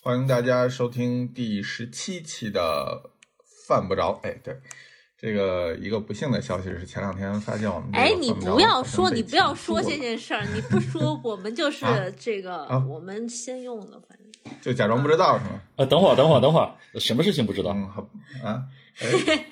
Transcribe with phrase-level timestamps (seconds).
[0.00, 3.10] 欢迎大家收听第十七期的
[3.66, 4.20] 犯不着。
[4.22, 4.56] 哎，对，
[5.18, 11.84] 这个一个不幸的消息是，前两天发现我们哎，你不要说，你不要说这件事儿，你不说， 我们就是
[12.18, 15.60] 这个，我们先用的，反正就假装不知道是吗？
[15.76, 17.72] 啊，等会儿，等会儿，等会儿，什么事情不知道？
[17.72, 18.08] 嗯，好
[18.44, 18.62] 啊。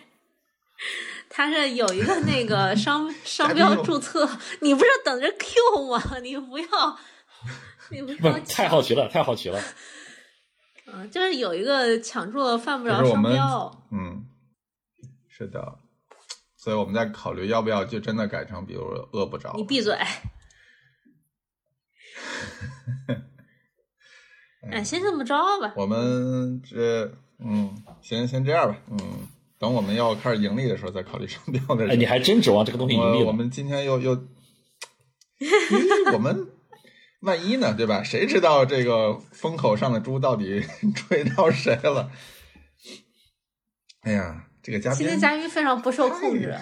[1.28, 4.26] 他是有一个那个商 商标注册，
[4.60, 6.00] 你不是等着 Q 吗？
[6.22, 6.98] 你不要，
[7.90, 9.60] 你不要，太好奇了，太好奇了。
[10.92, 14.24] 嗯，就是有一个抢注了犯不着商标，嗯，
[15.28, 15.78] 是的，
[16.56, 18.82] 所以我们在考虑要不要就真的改成，比如
[19.12, 19.52] 饿不着。
[19.56, 19.98] 你闭嘴。
[24.70, 25.72] 哎， 先这么着吧。
[25.76, 28.98] 我们这，嗯，先先这样吧，嗯，
[29.58, 31.88] 等我们要开始盈利的时候再考虑商标的。
[31.88, 34.12] 哎，你还真指望这个东西盈利我们今天又又，
[36.14, 36.46] 我们。
[37.20, 38.02] 万一呢，对吧？
[38.02, 40.64] 谁知道这个风口上的猪到底
[41.08, 42.10] 追到谁了？
[44.02, 46.54] 哎呀，这个嘉宾，今天嘉宾非常不受控制，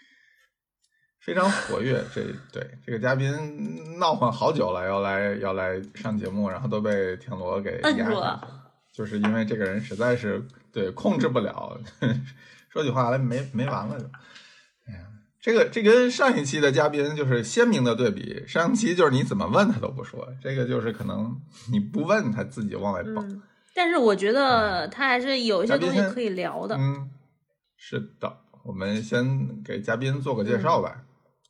[1.20, 2.04] 非常活跃。
[2.14, 11.80] 这对这个嘉宾闹唤好久了，要来要来上节目，然后都被田螺给压住了，就是因为这个人实在是对控制不了，
[12.70, 14.06] 说句话来没没完了就。
[15.40, 18.44] 这个这跟上一期的嘉宾就是鲜明的对比。
[18.46, 21.40] 上一期就是你怎么问他都不说，这个就是可能
[21.72, 23.42] 你不问他自己往外蹦。
[23.74, 26.76] 但是我觉得他还是有一些东西可以聊的。
[26.76, 27.08] 嗯，
[27.76, 31.02] 是的，我们先给嘉宾做个介绍吧。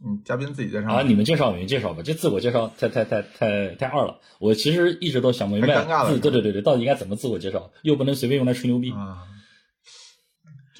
[0.04, 2.02] 嗯，嘉宾自己介绍啊，你们介绍，你们介绍吧。
[2.04, 4.18] 这自我介绍太太太太太二了。
[4.38, 6.18] 我其实一直都想不明白，尴尬了。
[6.18, 7.70] 对对对对，到底应该怎么自我介绍？
[7.82, 9.26] 又不能随便用来吹牛逼啊。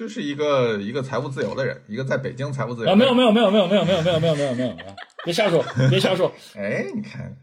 [0.01, 7.37] 就是一个一个财务自由的人，一个在北京财务自由啊，没有没有没有没有没有没有没有没有没有没有，别瞎说别瞎说，哎，你看，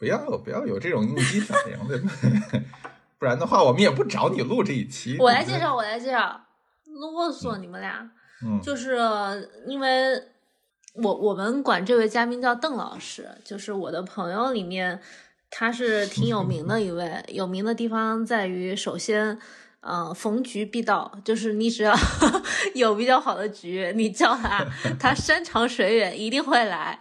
[0.00, 2.02] 不要不要有这种应激反应的，
[3.16, 5.16] 不然的话我们也不找你录这一期。
[5.20, 6.40] 我来介绍，我来介绍，
[6.86, 8.10] 啰嗦你们俩，
[8.44, 8.98] 嗯，就是
[9.68, 10.20] 因为
[10.94, 15.00] 我我们管这位嘉宾叫邓老师，就是我的朋友里面
[15.48, 19.38] 他是挺有名的一位，有名的地方在于首先。
[19.84, 21.92] 嗯，逢局必到，就是你只要
[22.74, 24.64] 有比较好的局，你叫他，
[24.98, 27.00] 他山长水远一定会来，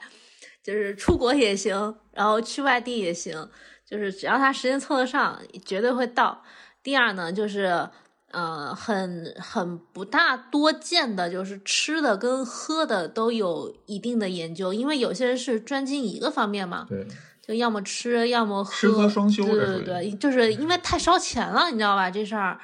[0.64, 3.48] 就是出国也行，然后去外地也行，
[3.86, 6.44] 就是只要他时间凑得上，绝对会到。
[6.82, 7.88] 第二呢，就是
[8.32, 16.88] 呃，很很不大多见的，就是吃的跟喝的都有一定的研究，因为有些人是专精一个方面嘛。
[16.90, 17.06] 对。
[17.52, 19.44] 就要么吃，要么喝，吃喝双修。
[19.44, 22.10] 对对对，就是因为太烧钱了，你知道吧？
[22.10, 22.58] 这事儿，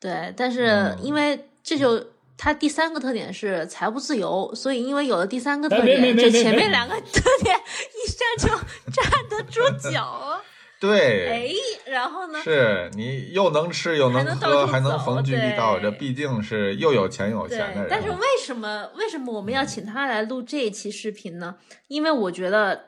[0.00, 0.34] 对。
[0.36, 2.04] 但是因为这就
[2.36, 8.48] 它第三个特点是财务自由，所以因为有了第三个特点，这前面两个特点一下就
[8.90, 10.40] 站得住脚。
[10.80, 11.28] 对。
[11.28, 12.42] 哎，然后呢？
[12.42, 17.86] 是你又能吃又能喝，还能逢局必到，这毕竟是又有钱有钱的人。
[17.88, 21.54] 但是为什么为什么我们要请他来录这一期视频呢？
[21.86, 22.86] 因为我觉得。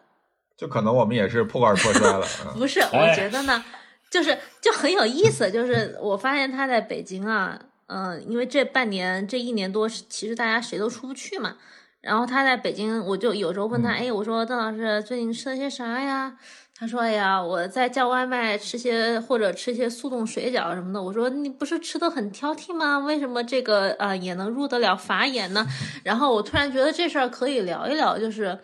[0.56, 2.26] 就可能我们也是破罐破摔了。
[2.56, 3.62] 不是，我觉得呢，
[4.10, 5.50] 就是就很有意思。
[5.50, 7.58] 就是我发现他在北京啊，
[7.88, 11.56] 嗯，因为这半年这一年多，其实大家谁都出不去嘛。
[12.00, 16.36] 然后他在北京，我就有时候问他，哎，我说邓老师最近吃了些啥呀？
[16.78, 21.02] 他说，哎呀，我在叫外卖，吃些或者吃些速冻水饺什么的。
[21.02, 22.98] 我说，你不是吃的很挑剔吗？
[23.00, 25.66] 为什么这个呃也能入得了法眼呢？
[26.04, 28.58] 然后我突然觉得这事儿可以聊一聊，就是，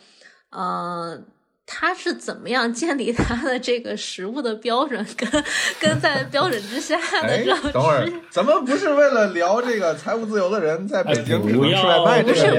[0.50, 1.26] 嗯。
[1.65, 5.45] 他是怎么样建立他的这个食物的标准，跟
[5.81, 7.45] 跟在标准之下的？
[7.73, 12.22] 等会儿，咱们不是为了聊这个财务自由的人在北京只能吃外卖？
[12.22, 12.51] 不是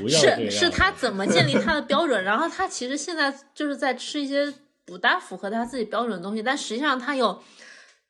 [0.00, 2.22] 不是是是他怎么建立他的标准？
[2.22, 4.52] 然后他其实现在就是在吃一些
[4.84, 7.40] 不大符合他自己标准的东西，但实际上他有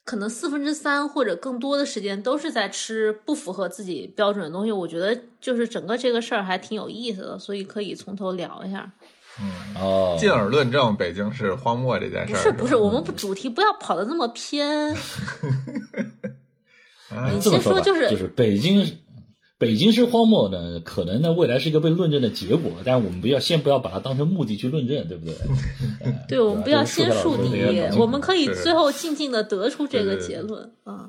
[0.04, 4.72] 可能四分之三或者更多的时间都是在吃不符合自己标准的东西。
[4.72, 8.91] 我觉得就是整个这个事儿还挺有意思的，所以可以从头聊一下。
[9.41, 9.50] 嗯
[9.81, 12.37] 哦，进而论证北京是荒漠这件事儿。
[12.37, 14.95] 不是不是，我们不主题不要跑的那么偏。
[17.34, 18.98] 你先说就是就是北京，
[19.59, 25.34] 北京是荒漠呢，可能呢未来是一个被论证的结果，但是我们不要先不要把它当成目的去论证，对不对？
[26.28, 27.62] 对，我们不要先树敌，
[27.98, 31.09] 我们可以最后静静的得出这个结论啊。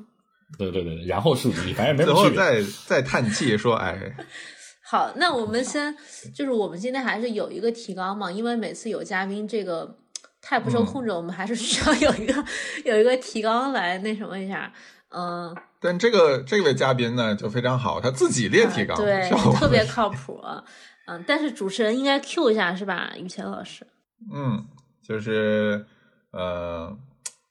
[0.58, 4.14] 对对对，然后树敌，反正没最后再再叹气说，哎。
[4.94, 5.92] 好，那我们先
[6.32, 9.98] 就是我们今天还是有一个提纲嘛，因为每次有嘉宾这个
[10.40, 12.44] 太不受控制，我们还是需要有一个
[12.84, 14.72] 有一个提纲来那什么一下，
[15.10, 15.52] 嗯。
[15.80, 20.40] 但这个这位嘉宾呢就非常好，他自己列提纲，对，特别靠谱。
[21.06, 23.84] 嗯，但是主持人应该 Q 一下是吧，于谦老师？
[24.32, 24.64] 嗯，
[25.02, 25.84] 就是
[26.30, 26.96] 呃，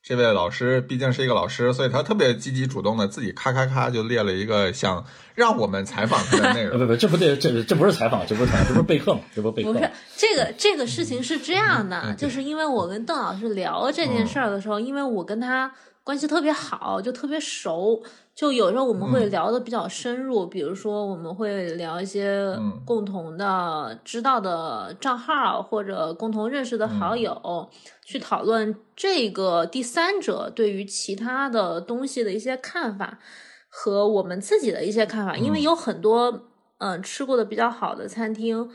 [0.06, 5.02] 这位老师毕竟是一个老师，所以他特别积极主动的自己咔咔咔就列了一个想
[5.34, 6.76] 让我们采访他的内容。
[6.78, 9.22] 不不，这不对，这这不是采访，这不是采访，这不是备课吗？
[9.34, 9.72] 这不是备课。
[9.72, 15.72] 不是这个这个事情是这样的，就是因为我跟邓老师聊这件事儿的时候，因为我跟他
[16.04, 18.04] 关系特别好，就特别熟。
[18.36, 22.52] 就有时候我们会聊的比较深入，比如说我们会聊一些
[22.84, 27.70] 共同的知道的账号或者共同认识的好友，
[28.04, 33.20] 去讨论这个第三者对于其他的东西的一些看法
[33.70, 35.38] 和我们自己的一些看法。
[35.38, 36.46] 因为有很多
[36.80, 38.68] 嗯吃过的比较好的餐厅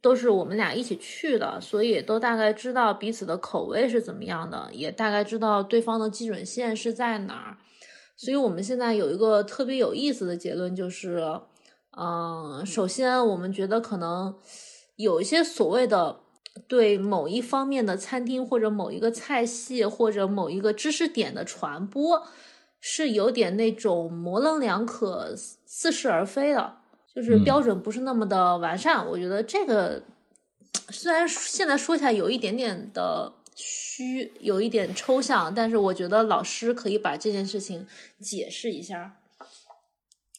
[0.00, 7.58] 都是我们俩一起去的，所以都大概知道彼此的口味是怎么样的，也大概知道对方的基准线是在哪儿。
[8.16, 11.40] 所以我们现在有一个特别有意思的结论，就是，
[11.96, 14.36] 嗯，首先我们觉得可能
[14.96, 16.20] 有一些所谓的
[16.66, 22.26] 对某一方面的餐厅或者某一个菜系或者某一个知识点的传播，
[22.80, 26.77] 是有点那种模棱两可、似是而非的，
[27.18, 29.04] 就是标准不是那么的完善。
[29.04, 30.02] 我觉得这个
[30.90, 33.32] 虽然现在说起来有一点点的。
[33.60, 37.84] 虚有一点抽象，但是我觉得老师可以把这件事情
[38.20, 39.16] 解释一下，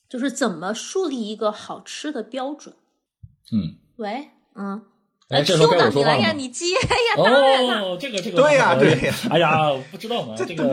[0.08, 2.74] 就是怎么树立一个好吃的标准。
[3.52, 4.86] 嗯，喂，嗯，
[5.30, 6.34] 哎，这时候该我说话了。
[6.34, 7.16] 你接呀？
[7.18, 9.14] 哦，这个这个对呀对呀。
[9.30, 10.34] 哎呀，不知道嘛？
[10.38, 10.64] 这个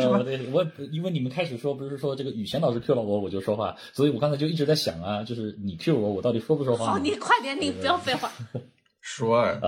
[0.51, 6.87] 我因为你们开始说不是说这个雨贤老师 Q 了我我就说话，所以我刚才就一直在想啊，就是你 Q 我，我到底说不说话？
[6.93, 8.33] 好，你快点，你不要废话。
[9.09, 9.61] 说啊，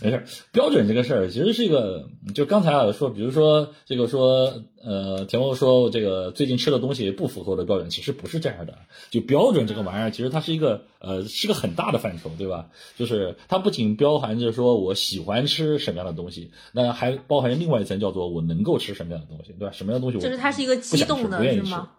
[0.00, 0.24] 没事。
[0.52, 8.78] 标准这个事儿其实是一个，就刚才啊说，比如说这个说，呃，田欧说这个最近吃的东西不符合我的标准，其实不是这样的。
[9.10, 12.68] 就标准这个玩意儿，其实它是一个，呃，是个很大的范畴，对吧？
[12.96, 19.72] 就是它不仅包含着说我喜欢吃什么样的东西，那还包含另外一层叫做我能够吃什么样的东西，对吧？
[19.74, 20.22] 什么样的东西我？
[20.22, 21.90] 就是它是一个机动的，是吗？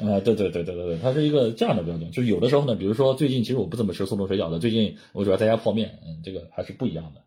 [0.00, 7.20] 呃，对对对对对对，它是一个这样的标准，就是有的时候呢，比如说最近其实我不怎么吃速冻水饺的，最近我主要在家泡面，嗯，这个还是不一样的，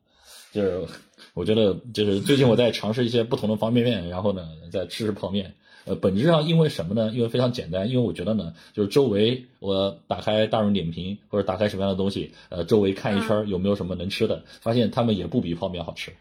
[0.51, 0.87] 就是
[1.33, 5.53] 我觉得就是最近我在尝试一些不同的方便面，然后呢再吃吃泡面，
[5.85, 7.11] 呃，本质上因为什么呢？
[7.13, 16.11] 因为非常简单，因为我觉得呢，就是周围我打开大众点评或者打开什么样的东西，呃，周围看一圈有没有什么能吃的，发现他们也不比泡面好吃。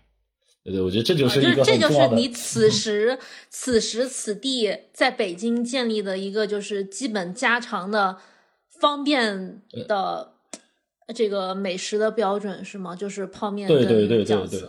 [0.65, 3.19] 对对，我觉得这就是一个这就是你此时
[3.51, 8.17] 此时此地在北京建立的一个就是基本家常的
[8.81, 10.33] 方便的
[11.15, 12.95] 这个美食的标准是吗？
[12.95, 14.61] 就是泡面对对对对对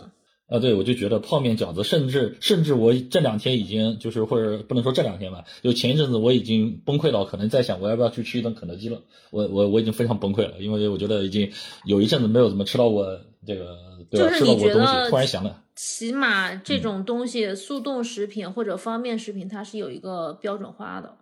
[0.46, 9.00] 啊，对，我就觉得泡面饺子，甚至甚至我这两天已经就是或者不能说这两天吧，就前一阵子我已经崩溃到可能在想我要不要去吃一顿肯德基了。
[9.30, 11.50] 我我我已经非常崩溃了，因为我觉得已经
[11.86, 13.78] 有一阵子没有怎么吃到过这个
[14.10, 14.36] 对吧？
[14.36, 15.62] 吃到过东西，突然想了。
[15.74, 21.16] 起码这种东西，速冻食品或者方便食品，它是有一个标准化的。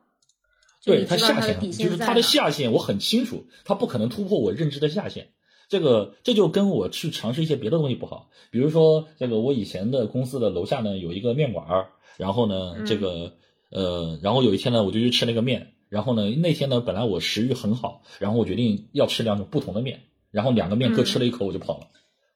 [0.85, 5.29] 对它下限，就是它的下限，我很清楚，它不可能突破我认知的下限。
[5.69, 8.29] 这个这就跟我去尝试一些别的东西不好。
[8.51, 11.87] 比如说，这个我以前的公司的楼下呢有一个面馆儿，
[12.19, 13.35] 然后呢，这个
[13.71, 20.01] 呃，然后有一天呢，我就去吃那个面，然后呢，那天呢，本来我食欲很好，然后我决定要吃两种不同的面，
[20.31, 21.87] 然后两个面各吃了一口，我就跑了。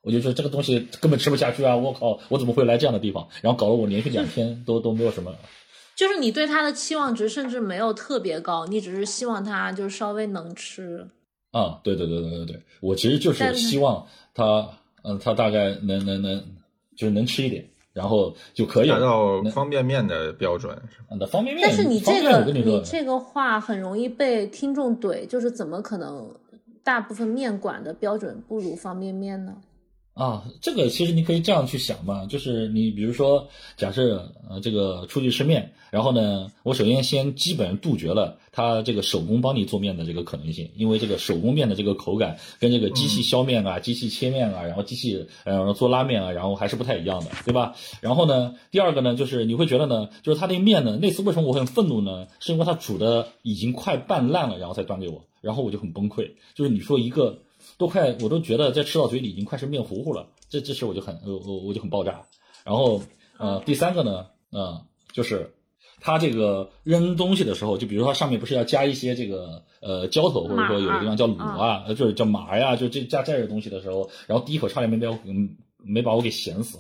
[0.07, 1.77] 我就说这个东西根本吃不下去啊！
[1.77, 3.27] 我靠，我怎么会来这样的地方？
[3.43, 5.35] 然后搞得我连续两天都都没有什么。
[5.97, 11.09] 就是你对它的期望值甚至没有特别高，你只是希望它就是稍微能吃。
[11.51, 16.41] 啊，对对对对对对，我其实就是希望它，嗯，它大概能能能，
[16.97, 20.81] 就是能吃一点，然后就可以达到方便面的标准。
[21.19, 26.33] 那方便面，但是你这个你这个话很容易被听众怼，就是怎么可能
[26.85, 29.57] 大部分面馆的标准不如方便面呢？
[30.17, 33.47] 啊，这个其实你可以这样去想嘛，就是你比如说，
[33.77, 47.75] 假设呃这个出去吃面，然后呢，我首先先基本杜绝了他这个手工帮你做面的这个可能性，因为这个手工面的这个口感跟这个机器削面啊、机器切面啊，然后机器呃做拉面啊，然后还是不太一样的，对吧？
[48.01, 52.27] 然后呢，第二个呢，就是你会觉得呢，就是他那面呢，那次为什么我很愤怒呢？
[52.41, 56.31] 是因为他煮的已经快半烂了，然后才端给我，然后我就很崩溃。
[56.55, 57.39] 就是你说一个。
[57.79, 62.25] 都快，我都觉得在吃到嘴里已经快是面糊糊了，这这时我就很我我我就很爆炸。
[62.65, 63.03] 然后
[63.39, 64.81] 呃第三个呢，嗯，
[65.13, 65.55] 就是
[66.01, 75.19] 他这个扔东西的时候，就比如说上面不是要加一些这个呃浇头，或者说有的地方叫卤啊，就是叫麻呀，就这加这些东西的时候，然后第一口差点没把我
[75.79, 76.79] 没把我给咸死。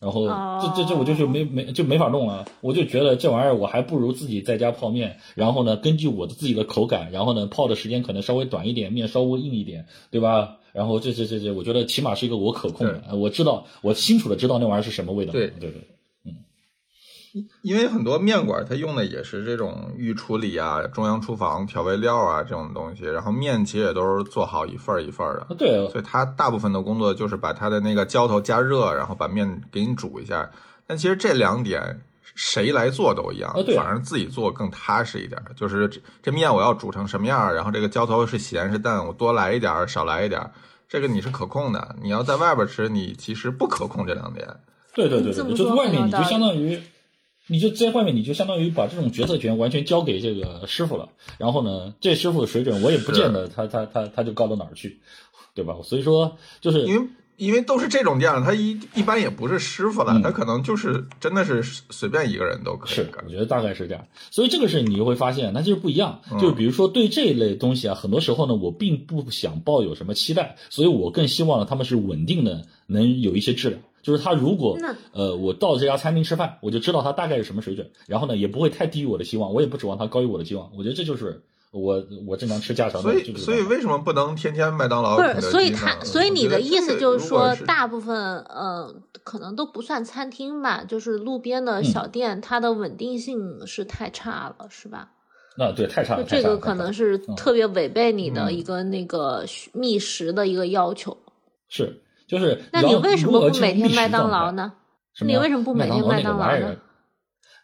[0.00, 0.26] 然后
[0.62, 10.58] 这这这我就是没没就没法弄了，我就觉得这玩意儿我还不如自己在家泡面，然后呢根据我的自己的口感，然后呢泡的时间可能稍微短一点，面稍微硬一点，对吧？
[10.72, 15.32] 然后这这这这，我觉得起码是一个我可控的，我知道我清楚的知道那玩意儿是什么味道。
[15.32, 15.97] 对对对，嗯。
[17.62, 25.54] 因为很多面馆它用的也是这种预处理啊、中央厨房调味料啊这种东西，然后面其实也都是做好一份一份的。
[25.56, 30.50] 对，所以它大部分的工作就是把它的那个浇头加热，然后把面给你煮一下。
[30.86, 32.00] 但其实这两点
[32.34, 35.40] 谁来做都一样，反而自己做更踏实一点。
[35.54, 40.40] 就是这这面我要煮成什么样，然后这个浇头是咸是淡，我多来一点少来一点，
[40.88, 41.96] 这个你是可控的。
[42.02, 44.48] 你要在外边吃，你其实不可控这两点。
[44.94, 46.80] 对对对对，就外面你就相当于。
[47.48, 51.08] 你就在外面，你就相当于把这种决策权完全交给这个师傅了。
[51.38, 55.00] 然后呢，这师傅的水准我也不见得他他他他就高到哪儿去，
[55.54, 55.74] 对吧？
[55.82, 62.94] 所以说，就是因为因为都是这种店，他一一般也不是师傅了，他可能就是真的是随便一个人都可以。
[62.94, 64.04] 是，我觉得大概是这样。
[64.30, 66.20] 所以这个是你就会发现，那就是不一样。
[66.40, 73.80] 就是比如说对这一类东西啊，很多时候呢，我并不想抱有什么期待，所以我更希望呢，他们是稳定的，能有一些质量。
[74.02, 74.78] 就是他如果
[75.12, 80.70] 呃，我到这家餐厅吃饭，我就知道他大概是什么水准，然后呢，也不会太低于我的期望，我也不指望他高于我的期望。
[80.76, 83.10] 我觉得这就是我我正常吃家常的。
[83.10, 85.16] 所以所以为什么不能天天麦当劳？
[85.16, 95.10] 不是，所以他所以你的意思就是说，大部分呃可能都不算餐厅吧，就是路边的小店，它的稳定性是太差了，是吧？
[95.56, 96.24] 那对，太差了。
[96.24, 101.16] 这个可能是特别违背你的一个那个觅食的一个要求。
[101.68, 102.00] 是。
[102.28, 104.74] 就是，那你为什么不每天麦当劳呢？
[105.20, 106.76] 你为什么不每天麦当劳呢？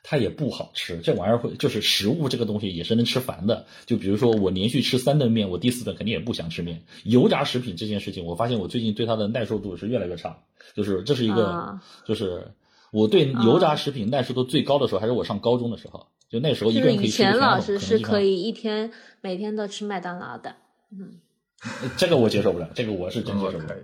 [0.07, 3.65] 它也不好吃，这玩意儿会就是食物这个东西也是能吃烦的。
[3.87, 6.83] 就比如说我连续吃三顿面，我第四顿肯定也不想吃面。
[7.05, 10.37] 油炸食品这件事情，我发现我最近对它的耐受度是越来越差。
[10.75, 12.49] 就是这是一个，就是
[12.93, 16.07] 我对油炸食品耐受度最高的时候，还是我上高中的时候。
[16.29, 18.91] 就那时候一个人可以吃以前老师是可以一天
[19.23, 20.57] 每天都吃麦当劳的，
[20.91, 21.21] 嗯。
[21.97, 23.75] 这个我接受不了，这个我是真接受不了。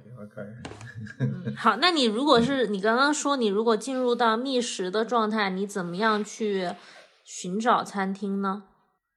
[1.56, 6.68] 好，那你如果是你刚刚说你如果进入到觅食的状态，你怎么样去
[7.24, 8.64] 寻找餐厅呢？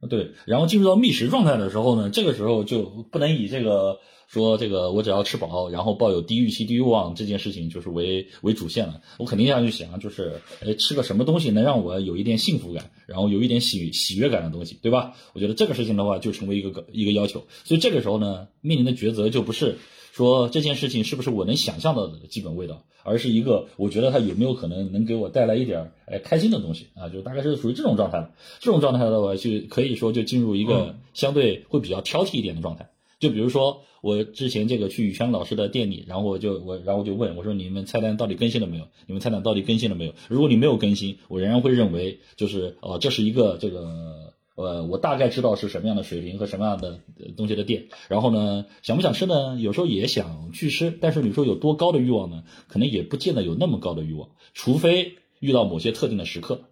[0.10, 4.00] 对，然后进入到觅食状态的时候呢，这个时候就不能以这个。
[4.34, 9.00] 说这个我只要吃饱，然后抱有低预期低欲望这件事情就是为为主线了。
[9.20, 15.14] 我肯定要去想，就是哎吃个什么东西能让我有一点幸福感，然后有一点喜喜悦感的东西，对吧？
[15.34, 17.46] 我觉得这个事情的话就成为一个一个要求。
[17.64, 19.78] 所以这个时候呢，面临的抉择就不是
[20.14, 28.32] 说这件事情是不是我能想象到的基本味道，而是一个我觉得它有没有可能能给我带来一点哎开心的东西啊，就大概是属于这种状态。
[28.60, 32.90] 这种状态的话，就可以说就进入一个相对会比较挑剔一点的状态。
[33.24, 33.82] 就比如说。
[34.04, 38.86] 我之前这个去宇轩老师的店里，然后我就我然后我就问我说：“你们菜单到底更新了没有？
[39.08, 40.14] 你们菜单到底更新了没有？
[40.28, 47.00] 如果你没有更新，我仍然会认为就是哦，这是一个这个呃，我大概知道是什么样的水平和什么样的
[47.38, 47.88] 东西的店。
[48.10, 49.56] 然后呢，想不想吃呢？
[49.58, 52.44] 有时候也想去吃，但是你说有多高的欲望呢？
[52.68, 56.64] 可能也不见得有那么高的欲望，除非遇到某些特定的时刻。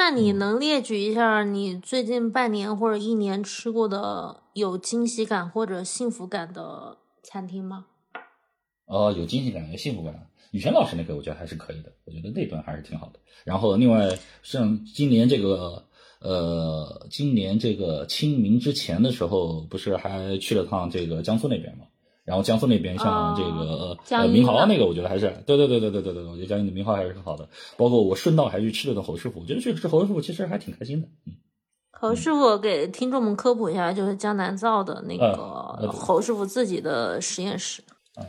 [0.00, 4.42] 嗯，那你能列举一下你最近半年或者一年吃过的？
[4.54, 7.84] 有惊喜感或者幸福感的餐厅吗？
[8.86, 10.26] 哦，有惊喜感，有幸福感。
[10.52, 13.20] 雨轩老师那个我觉得还是可以的，我觉得那顿还是挺好的。
[13.44, 15.84] 然后另外像今年这个
[16.20, 21.84] 呃，今年这个清明之前的时候，不是还去了趟这个江苏那边吗？
[22.30, 27.48] 然后江苏那边像这个呃明豪那个，我觉得还是对对对对对对对，我觉得江阴的明豪还是很好的。
[27.76, 31.34] 包括我顺道还去吃了顿侯师傅，我觉得去吃侯师傅其实还挺开心的，嗯。
[31.90, 37.82] 侯师傅给听众们科普一下，就是江南造的那个侯师傅自己的实验室。
[38.16, 38.24] 嗯，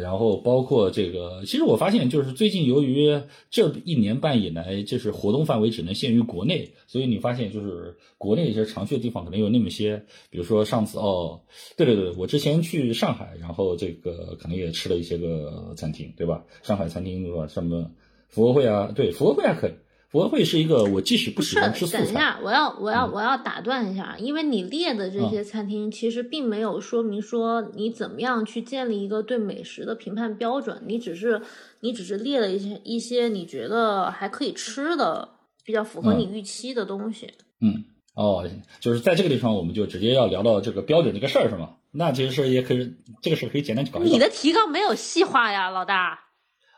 [0.00, 11.40] 然后包括这个，其实我发现，就是最近由于这一年半以来，就是活动范围只能限于国内，所以你发现就是国内一些常去的地方可能有那么些，比如说上次哦，
[11.76, 16.44] 对对对，我之前去上海，然后这个可能也吃了一些个餐厅，对吧？
[16.62, 17.46] 上海餐厅对吧？
[17.46, 17.90] 什么
[18.28, 18.92] 福和会啊？
[18.94, 19.72] 对，福和会还可以。
[20.10, 21.98] 福和会是一个我即使不喜欢吃素菜。
[21.98, 31.42] 等一下，我要我要我要打断一下，因为你列的这些餐厅其实并没有说明说你怎么样去建立一个对美食的评判标准，你只是
[31.80, 35.28] 你只是列了一些一些你觉得还可以吃的
[35.64, 37.28] 比较符合你预期的东西。
[37.60, 37.84] 嗯，
[38.14, 38.48] 哦，
[38.80, 41.74] 就是在这个地方我们就直接要聊到这个标准这个事儿是吗？
[41.90, 44.10] 那其实是也可以，这个事可以简单搞一搞。
[44.10, 46.18] 你的提纲没有细化呀，老大。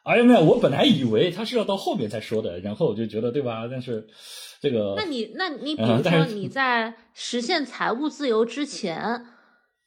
[0.03, 3.69] 哎呀，没有，我本来以为他是要到后面才说的，然后我就觉得，对吧？
[3.71, 4.07] 但是
[4.61, 9.27] 这个，那你，那你，比如说你在实现财务自由之前，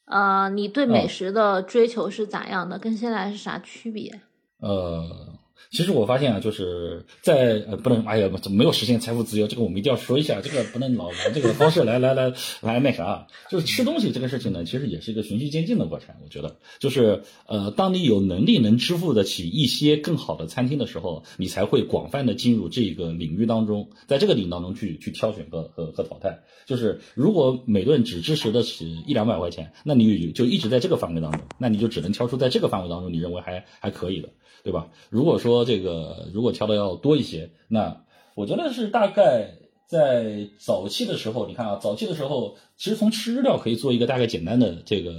[0.06, 2.78] 呃，你对美食的追求是咋样的？
[2.78, 4.22] 跟现在是啥区别？
[4.60, 5.23] 呃，
[5.72, 9.48] 其实我发现啊，就是在呃不能，哎呀，怎么没有实现财富自由？
[9.48, 13.28] 这个我们一定要说一下，这个不能老拿这个方式来来来来那啥。
[13.50, 16.16] 就是吃东西这个事情呢，其实也是一个循序渐进的过程。
[16.24, 26.44] 我觉得，就是呃，当你有能力能支付得起一些更好的餐厅的时候，你才会广泛的进入这个领域当中，在这个领域当中去去挑选和和和淘汰。
[26.66, 34.30] 就是如果每顿只支持得起一两百块钱，那你就一直在这个范围当中，那你就只能挑出在这个范围当中你认为还还可以的。
[34.64, 34.88] 对吧？
[35.10, 37.98] 如果说这个如果挑的要多一些，那
[38.36, 39.56] 我觉得是大概
[39.86, 45.12] 在早期的时候，你看啊，早期的时候，其实从吃日料可以做一个大概简单的这个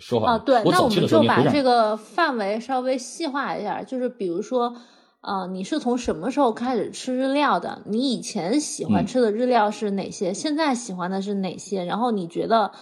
[0.00, 0.32] 说法。
[0.32, 4.76] 啊，对，那我们就把这个范围稍微细化一下，就是比如说，
[5.20, 7.82] 呃，你是从什么时候开始吃日料的？
[7.86, 10.34] 你以前喜欢吃的日料是哪些？
[10.34, 11.84] 现在喜欢的是哪些？
[11.84, 12.72] 然后你觉得，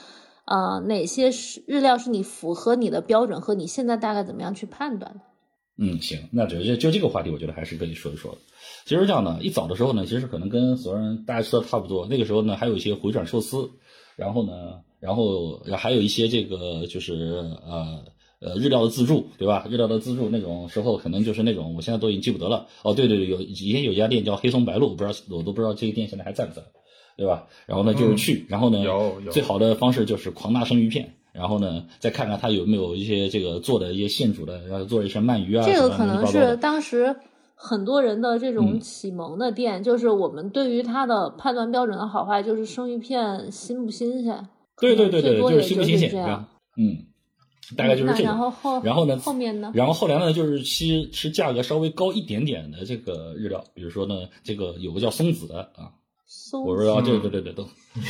[0.46, 5.20] 呃，哪些是日料是你符合你的标准和你现在大概怎么样去判断的？
[5.80, 8.36] 嗯，行，那就就就这个话题，我觉得还是跟你说一说。
[8.84, 12.04] 其实这样的，一早的时候呢，其实可能跟所有人大家吃的差不多。
[12.06, 13.70] 那个时候呢，还有一些回转寿司，
[14.16, 17.14] 然后呢，然后还有一些这个就是
[17.64, 18.02] 呃
[18.40, 19.68] 呃日料的自助，对吧？
[19.70, 22.66] 日料的自助那种时候，可能就是那种，我现在都已经记不得了。
[22.82, 26.62] 哦，对对对，有以前有一家店叫黑松白鹿，不知道我都不知道这个店现在还在不在，
[27.16, 27.46] 对吧？
[27.66, 28.82] 然后呢，就是去，然后呢，
[29.30, 31.17] 最好的方式就是狂拿生鱼片。
[31.38, 35.64] 然后呢，再看看他有没有一些这个做的一些现煮的，然后做一些鳗鱼啊。
[35.64, 37.14] 这个可能是当时
[37.54, 44.48] 很多人的这种启蒙的店，就是我们对于它的判断标准的好坏，就是生鱼片新不新鲜。
[44.80, 46.24] 对对对对，就是新不新鲜。
[46.76, 47.06] 嗯，
[47.76, 48.34] 大概就是这样。
[48.34, 49.16] 然后后然后呢？
[49.18, 49.70] 后面呢？
[49.74, 55.92] 然后后来呢，就是吃吃价格稍微高一点点的这个日料，比如说呢，这个有个叫松子的啊。
[56.52, 57.66] 我不知道，对对对对，都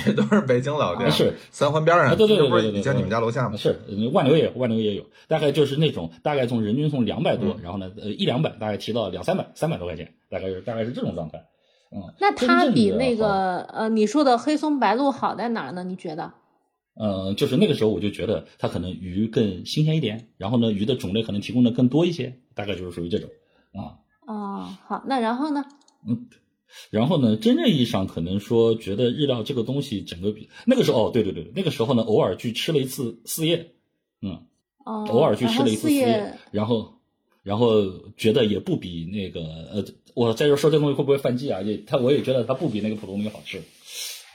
[0.07, 3.57] 也 都是北京老店，是三环边上，对对对对对，在你们家楼下吗？
[3.57, 3.79] 是
[4.13, 11.47] 万流也有，万流也有，大概就是那种大概从人均从两百多，然后呢，呃一两百，大概提到两三百，三百多块钱，大概是大概是这种状态。
[11.91, 15.85] 嗯，那它比那个呃你说的黑松白鹭好在哪儿呢？
[15.85, 16.33] 你觉得？
[17.01, 23.31] 嗯，就是那个时候我就觉得它可能鱼更新鲜一点，然后呢鱼的种类可能提供的更多一些，大概就是属于这种
[23.73, 24.03] 啊。
[24.27, 25.65] 哦，好，那然后呢？
[26.07, 26.27] 嗯。
[26.91, 33.73] 然后呢，真正意义上可能说觉得日料这个东西整个比那个时候哦，对对对，那个时候呢，偶尔去吃了一次四叶，
[34.23, 34.43] 嗯，
[34.85, 36.95] 哦偶尔去吃了一次四叶，然后
[37.43, 37.85] 然后
[38.17, 39.41] 觉得也不比那个
[39.73, 41.63] 呃，我在这说这东西会不会犯忌啊？
[41.63, 43.63] 也他我也觉得它不比那个普通鱼好吃，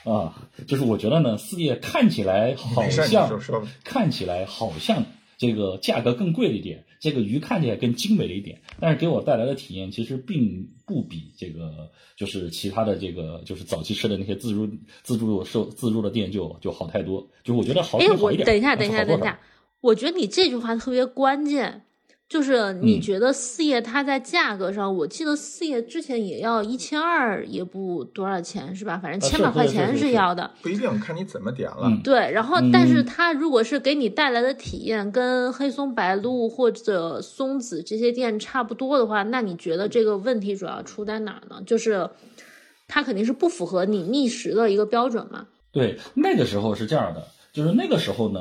[0.04, 3.40] 啊，就是我觉得呢，四叶看起来好像
[3.84, 5.06] 看起来好像
[5.38, 6.86] 这个价格更贵了一点。
[7.04, 14.70] 这个鱼看起来更精美了一点，但是给我带来的体验其实并不比这个就是其他的这个就是早期吃的那些自助
[15.04, 17.28] 自助售自助的店就就好太多。
[17.44, 19.38] 就是我觉得好哎，我等一下，等一下，等一下，
[19.82, 21.86] 我觉得你这句话特别关键。
[22.34, 28.98] 就是你觉得四叶它在价格上，我记得四叶之前也要一千二，也不多少钱是吧？
[28.98, 30.50] 反正千把块钱是要的。
[30.64, 31.96] 不一定看你怎么点了。
[32.04, 41.62] 对，然后但是它如果是给你带来的体验跟黑松白鹿或者松子这些店差不多的话，那你觉得这个问题主要出在哪儿呢？
[41.68, 42.10] 就是
[42.88, 45.46] 它肯定是不符合你觅食的一个标准嘛？
[45.72, 48.40] 对，那个时候是这样的，就是那个时候呢，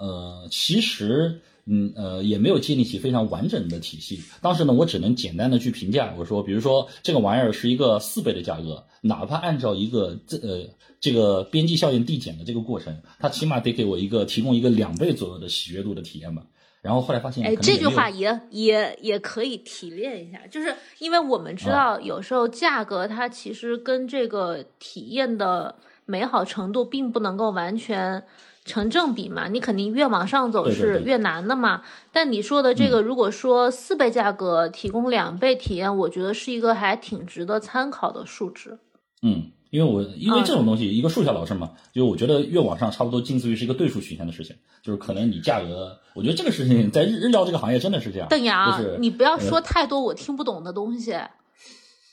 [0.00, 1.40] 呃，其实。
[1.70, 4.20] 嗯呃，也没有建立起非常完整的体系。
[4.40, 10.64] 当时呢，我只能简单的去评价，我说，比如说这个玩意儿是一个四倍的价格，哪怕按照一个这呃
[10.98, 16.42] 这个边际效应递减的这个过程，它起码得给我一个提供一个两倍左右的喜悦度的体验吧。
[16.80, 25.74] 然后后来发现，哎，这句话也也也可以提炼一下，就是因为我们知道有时候价格它其实跟这个体验的
[26.06, 28.24] 美好程度并不能够完全。
[28.68, 31.82] 成正比嘛，你肯定越往上走是越难的嘛。
[32.12, 38.78] 但你说的这个，如果说四倍价格提供两倍体验，我觉得是一个还挺值得参考的数值。
[39.22, 44.54] 嗯，因为我因为这种东西，一个数学老师嘛，就我觉得越往上，差不多近似于是一个对数曲线的事情。
[44.80, 48.28] 就是可能你价格，我觉得这个事情在日日料这个行业真的是这样。
[48.28, 51.16] 邓阳，你不要说太多我听不懂的东西。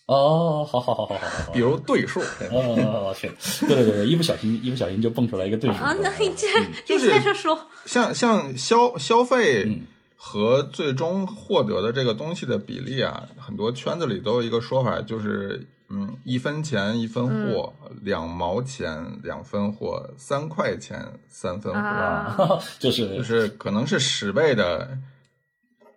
[0.07, 3.27] 哦，好好好好好好，比如对数，哦，去，
[3.65, 6.47] 对对对，一不小心一不小心就蹦出来一个对数啊，那你接
[6.85, 9.81] 就是接着说，像像消消费
[10.15, 24.99] 和最终获得的这个东西的比例啊，很多圈子里都有一个说法，就是嗯，一分钱一分货，两毛钱两分货，三块钱三分货，就是就是可能是十倍的，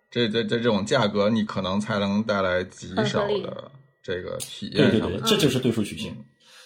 [0.09, 3.71] 这这这这种价格，你可能才能带来极少的。
[4.09, 6.11] 这个体验，对对对，这就是对数曲线。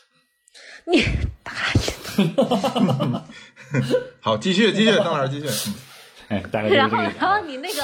[0.88, 1.04] 你
[1.44, 1.92] 大爷！
[4.22, 5.72] 好，继续继续，邓老师继续。
[6.30, 6.70] 哎，大概。
[6.70, 7.84] 然后，然后你那个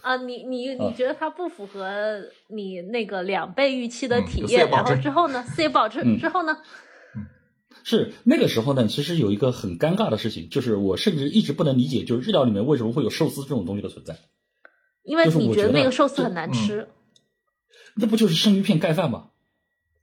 [0.00, 6.56] 啊，你你你觉得它不符合你那个两倍预期的体验，然后之后呢？C 保持之后呢？
[7.82, 14.16] 是那个时候呢，其实有一个很尴尬的事情，就是我甚至一直不能理解，就是日料里面为什么会有寿司这种东西的存在。
[15.02, 16.86] 因为你觉得那个寿司很难吃。
[18.00, 19.26] 那不就是生鱼片盖饭吗？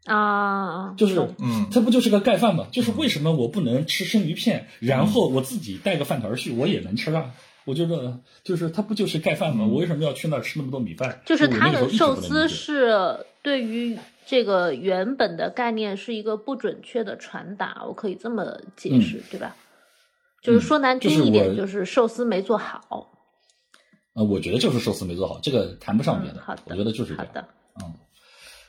[0.06, 2.68] 啊，就是，嗯，它不就是个盖饭吗？
[2.72, 7.32] 就是为什么我不能吃生鱼片，然后我自己带个饭团去，我也能吃啊？
[7.66, 9.66] 我觉得，就是它不就是盖饭吗？
[9.66, 11.20] 我为什么要去那儿吃那么多米饭？
[11.26, 19.56] 就是它的寿司是对于这个原本的概念是一个不准确的传达，我可以这么解释，对吧？
[20.42, 23.12] 就是说难听一点，就是寿司没做好。
[24.14, 26.42] 呃，我觉得就是寿司没做好，这个谈不上别的。
[26.42, 27.28] 好的，我觉得就是这样。
[27.28, 27.48] 好的，
[27.84, 27.94] 嗯。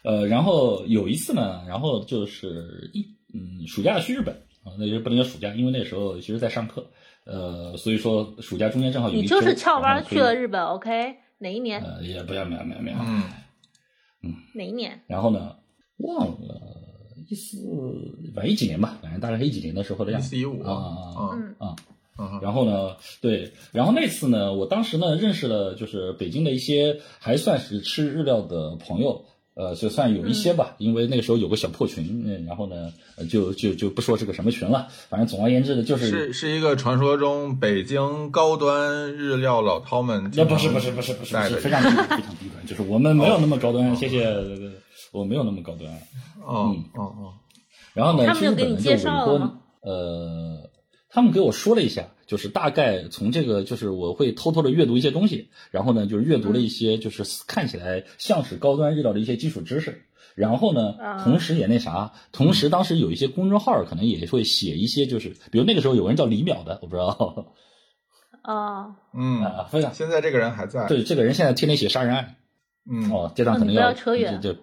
[0.05, 6.87] 呃，然后有一次呢，然后就是一嗯，暑假去日本啊，那就不能叫暑假，因为那时候其实在上课，
[7.25, 11.16] 呃，所以说暑假中间正好有一你就是翘班去了日本，OK？
[11.38, 11.83] 哪一年？
[11.83, 13.23] 呃，也不要，没有，没有，没有，嗯
[14.23, 14.99] 嗯，哪一年？
[15.07, 15.57] 然后呢，
[15.99, 16.61] 忘了
[17.29, 17.59] 一四，
[18.35, 20.27] 反正一几年吧，反正大概是一几年的时候的样子。
[20.27, 21.77] 一四一五啊啊啊！
[22.42, 29.24] 然后呢，对，然后那次呢，我当时呢认识了就是北京的一些还算是吃日料的朋友。
[29.54, 32.92] 呃，就算有一些吧，因为那个时候有个小破群，嗯，然后呢，
[33.28, 44.33] 就就就不说是个什么群了，反正总而言之的，就是是是一个传说中北京高端日料老饕们，那不是不是不是不是不是非常非常低端，就是我们没有那么高端，谢谢，
[45.11, 45.92] 我没有那么高端，
[46.46, 47.33] 哦哦哦，
[47.94, 50.70] 然后呢，他们有给你介绍了呃，
[51.11, 52.09] 他们给我说了一下。
[52.29, 60.03] 就是大概从这个，就是我会偷偷的阅读一些东西，然后呢，就是阅读了一些，就是看起来像是高端日料的一些基础知识，
[60.35, 60.94] 然后呢，
[61.25, 67.55] 同时也那啥，同时当时有一些公众号可能也会写一些，就是比如那个时候有人叫李淼的，我不知道。
[68.42, 69.94] 啊，嗯啊，非常。
[69.94, 70.87] 现在这个人还在。
[70.87, 72.37] 对，这个人现在天天写杀人案。
[72.90, 73.11] 嗯。
[73.11, 74.38] 哦，这段可能要扯远。
[74.42, 74.55] 就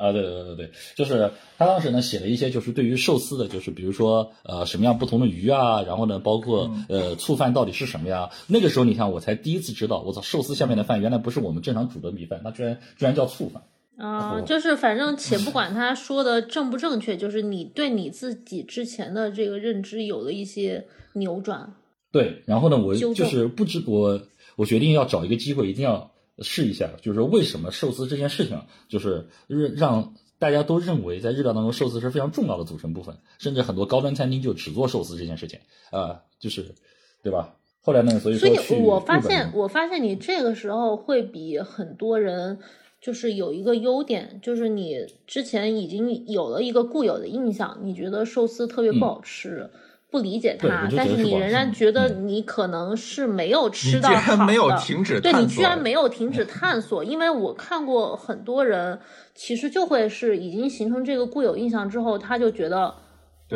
[0.00, 8.30] 啊，对对对对对，就是他当时呢写了一些，就是对于寿司的，就是比如说呃什么样不同的鱼啊，然后呢包括呃醋饭到底是什么呀？
[8.46, 13.62] 那个时候你看我才第一次知道，我操，寿司下面的饭原来不是我们正常煮的米饭，它居然居然叫醋饭。
[13.98, 21.74] 啊，就是反正且不管他说的正不正确，就是你对你自己之前的这个认知有了一些扭转。
[22.10, 24.22] 对，然后呢，我就是不知我
[24.56, 26.10] 我决定要找一个机会，一定要。
[26.40, 36.74] 试一下，就是为什么寿司这件事情，就是让让大家都认为在日料当中寿司是非常重要的组成部分，甚至很多高端餐厅就只做寿司这件事情啊，就是
[37.22, 37.56] 对吧？
[37.82, 42.58] 后来呢，所以所以我发现，我发现你这个时候会比很多人
[43.00, 49.70] 就是有一个优点，就是你之前已经有了一个固有的印象，你觉得寿司特别不好吃。
[50.10, 54.44] 不理解它，但是你仍然觉得你可能是没有吃到好的。
[54.44, 58.98] 没有停止对你居然没有停止探索，因为我看过很多人，
[59.34, 62.92] 其实就会是已经形成这个固有印象之后，他就觉得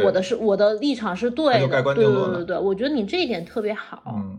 [0.05, 4.05] 我的是我的立场是对的，对对对对对，我觉得你这一点特别好。
[4.07, 4.39] 嗯，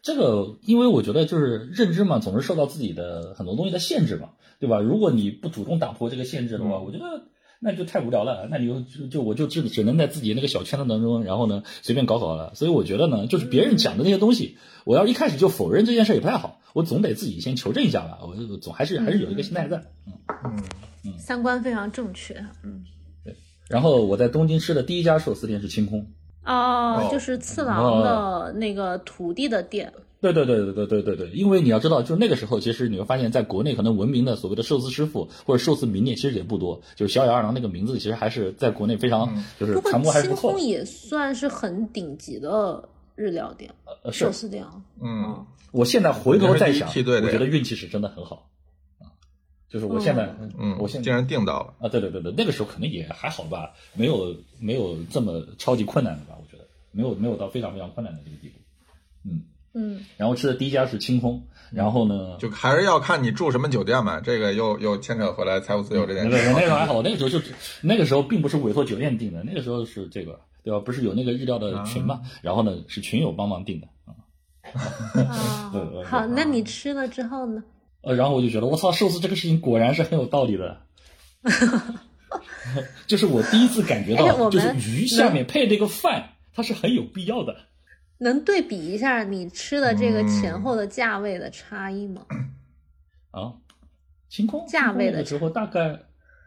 [0.00, 4.28] 这个因为我觉得就是认知嘛，总是受到自己的很多东西的限制嘛，
[4.60, 4.78] 对吧？
[4.78, 7.04] 如果你不主动打破这个限制的话，我觉得。
[7.64, 12.52] 那就太无聊了，那你就就就我就只只能在自己那个小圈子当中，然后呢随便搞搞了。
[12.56, 18.18] 所以我觉得呢，就是别人讲的那些东西，我要一开始就否认这件事也不太好，我总得自己先求证一下吧。
[18.22, 19.76] 我总还是还是有一个心态在。
[20.06, 20.12] 嗯
[20.44, 20.64] 嗯
[21.04, 22.34] 嗯，三观非常正确。
[22.64, 22.84] 嗯，
[23.24, 23.36] 对。
[23.68, 26.04] 然后我在东京吃的第一家寿司店是清空。
[26.44, 29.92] 哦，就是次郎的那个徒弟的店。
[30.22, 40.52] 对对对对对对对对，因为你要知道，就是那个时候，其实你会发现在国内可能闻名的所谓的寿司师傅或者寿司名店其实也不多，就是小野二郎那个名字，其实还是在国内非常就是传播还是不错。
[40.52, 43.68] 清空也算是很顶级的日料店，
[44.12, 44.80] 寿司店啊。
[45.02, 48.48] 嗯，我现在回头再想，我觉得运气是真的很好
[49.00, 49.10] 啊。
[49.68, 51.88] 就是我现在，嗯，我现竟然订到了啊！
[51.88, 56.36] 对对对对，那个时候可能也还好吧，没有没有这么超级困难的吧？
[56.40, 58.60] 我觉得没有没有到非常非常困难的这个地步，
[59.28, 59.42] 嗯。
[59.74, 66.30] 嗯，然后吃的第一家是清空，然后呢，就还是要看你住什么酒店嘛，这个又又牵扯回来财务自由这件事。
[66.30, 67.40] 对，那个时候还好，那个时候就
[67.80, 70.80] 那个时候并不是委托酒店订的，那个时候是这个，对吧？
[70.80, 72.20] 不是有那个日料的群嘛？
[72.42, 74.12] 然后呢，是群友帮忙订的啊。
[76.04, 77.62] 好，那你吃了之后呢？
[78.02, 80.82] 呃，然后我就觉得，我操，寿司这个事情果然是很有道理的。
[83.06, 87.56] 就是我第一次感觉到，就是鱼下面配这个饭，它是很有必要的。
[88.22, 92.24] 能对比一下你吃的这个前后的价位的差异吗？
[93.32, 93.52] 啊，
[94.28, 95.98] 清空价位的时候大概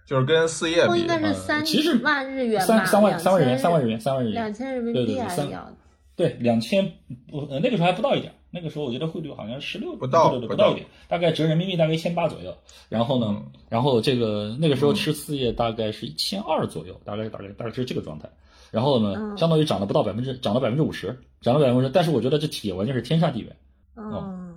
[0.07, 1.63] 就是跟四叶比，应该是三
[2.01, 5.71] 万日元吧，三三万三万日元，三万日元，三万日元，两千人民币还要
[6.15, 6.93] 对两千
[7.27, 12.55] 不，那个时候还不到一点，那个时候我觉得汇率好像十六不到不到一点，大概折人民币大概一千八左右。
[12.87, 18.29] 然后呢，然后这个那个时候吃四叶大概是一千二左右，大概大概大概是这个状态。
[18.71, 23.55] 然后呢，相当于涨了不到百分之，涨了百分之五十，涨了百分之，但是我觉得这企业完全是天差地远。
[23.95, 24.55] 嗯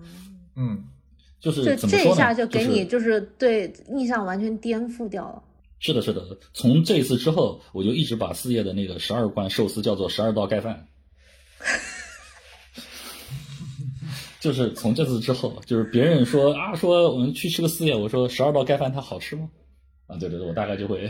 [0.57, 0.85] 嗯，
[1.41, 5.43] 就是这这一下就给你就是对印象完全颠覆掉了。
[5.79, 6.37] 是的，是的。
[6.53, 10.89] 从这一次之后，我就一直把四叶的那个十二罐寿司叫做十二道盖饭。
[14.41, 19.49] 就是从这次之后，就是别人说啊，说我们去吃个四叶，我说十二道盖饭它好吃吗？
[20.09, 21.09] 啊，对对对，我大概就会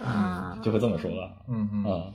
[0.00, 1.84] 啊， 就会这么说了，嗯嗯。
[1.84, 2.14] 啊，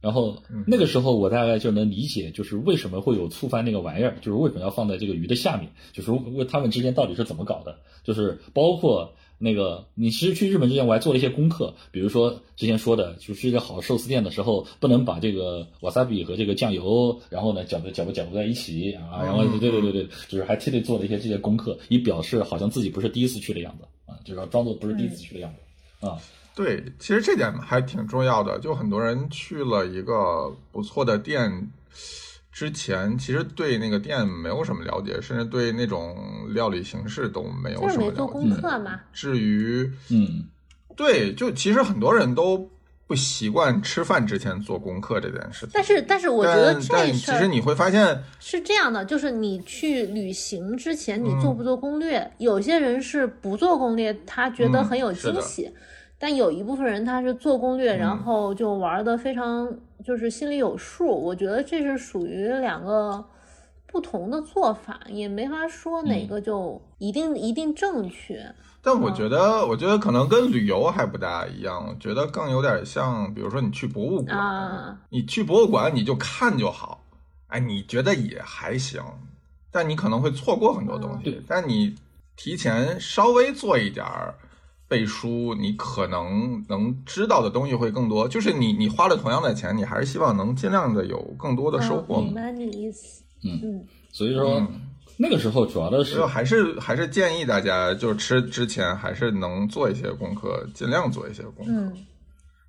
[0.00, 9.12] 然后那个时候我大概就能理解，就是为什么会有醋饭那个玩意儿，就是为什么要放在这个鱼的下面，就是为他们之间到底是怎么搞的，就是包括。
[9.44, 23.84] 那个，你其实去日本之前，我还做了一些功课，比如说之前说的，就是一个好寿司店的时候，不能把这个瓦萨比和这个酱油，然后呢搅的搅不搅不在一起啊，然后对对对对，就是还特地做了一些这些功课，以表示好像自己不是第一次去的样子
[24.22, 26.18] 啊，就是要装作不是第一次去的样子啊。
[26.54, 31.70] 对，其实这点还挺重要的，就很多人去了一个不错的店。
[32.52, 36.14] 之前其实对那个店没有什么了解，甚至对那种
[36.50, 38.16] 料理形式都没有什么了解。
[38.16, 39.00] 做功课嘛。
[39.10, 40.44] 至于，嗯，
[40.94, 42.70] 对，就其实很多人都
[43.12, 45.68] 不习惯吃饭之前做功课这件事情。
[45.74, 46.80] 但是，但是我觉得这
[47.12, 52.32] 事儿，其实你会发现是这样的，就是你去旅行之前，你做不做攻略？
[52.38, 55.70] 有些人是不做攻略，他觉得很有惊喜。
[56.18, 59.70] 但有一部分人他是做攻略，然后就玩的非常
[60.02, 61.06] 就是心里有数。
[61.06, 63.22] 我觉得这是属于两个
[63.86, 68.42] 不同的做法，也没法说哪个就一定一定正确。
[68.82, 71.86] 但我觉得，我觉得可能跟旅游还不大一样。
[71.88, 77.04] 我觉得更有点像，比如说你去博物馆，你去博物馆你就看就好，
[77.46, 79.02] 哎，你觉得也还行，
[79.70, 81.40] 但你可能会错过很多东西。
[81.46, 81.94] 但你
[82.36, 84.34] 提前稍微做一点儿。
[84.88, 88.28] 背书，你可能能知道的东西会更多。
[88.28, 92.20] 就是你，你花了同样的钱，你还是希望能尽量的有更多的收获。
[92.20, 93.22] 明白你的意思。
[93.42, 93.86] 嗯嗯。
[94.10, 94.62] 所以说，
[95.22, 101.72] 那个时候主要的是，还是还是建议大家，就是吃之前还是能做一些功课，尽量做一些功课。
[101.72, 101.92] 嗯。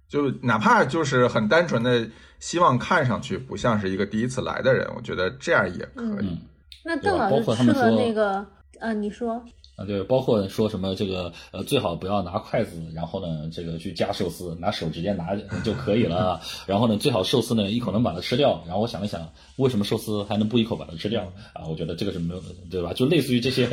[0.07, 2.07] 就哪怕就是很单纯的
[2.39, 6.37] 希望看上去不像是一个第一次来的人，我觉得这样也可以。
[6.85, 8.45] 那邓老师吃了那个，
[8.79, 9.43] 呃，你说。
[9.75, 16.39] 啊，对，包括说什么这个呃，最好不要拿筷子，然后呢，这个去夹寿司，拿手直接拿就可以了。
[16.67, 18.63] 然后呢，最好寿司呢一口能把它吃掉。
[18.67, 21.23] 然后我想了想，为什么寿司还能不一口把它吃掉？
[21.53, 22.93] 啊，我觉得这个是没有，对吧？
[22.93, 23.67] 就类似于这些，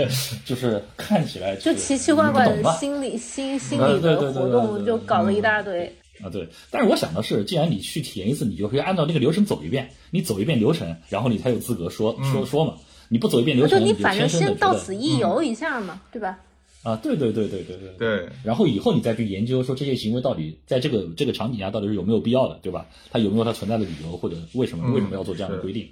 [0.46, 5.84] 就是看起来就奇奇怪怪的心理心心理的活动，就搞了一大堆。
[6.22, 6.48] 啊，对。
[6.70, 12.72] 但是我想的是，既然你去体验一次，你就可以按照那个流程走一遍，你走一遍流程，然后你才有资格说说说嘛。
[13.12, 16.38] 你不走一遍流程，你反正先到此一游一下嘛，对吧？
[16.84, 18.28] 啊，对对对对对对对。
[18.44, 22.86] 然后以后你再去研究说这些行为到底在这个这个场景下到底是有没有必要的，对吧？
[23.10, 25.88] 它有没有它存在的理由，或者为什么为什么要做这样的规定？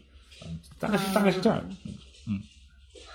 [0.46, 1.64] 嗯，大概是大概是这样的。
[2.28, 2.40] 嗯。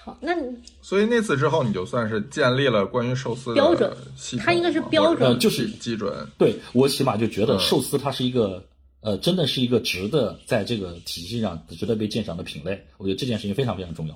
[0.03, 0.35] 好，那
[0.81, 3.89] 所以那次之后，你就算是建立了关于寿司标准，
[4.37, 6.13] 它应该是标准，就是基准。
[6.37, 8.61] 对我起码就觉得寿司它是一个。
[9.03, 14.15] 呃，真的是一个值得在这个体系上值得被鉴赏的品类，我觉得这件事情非常非常重要，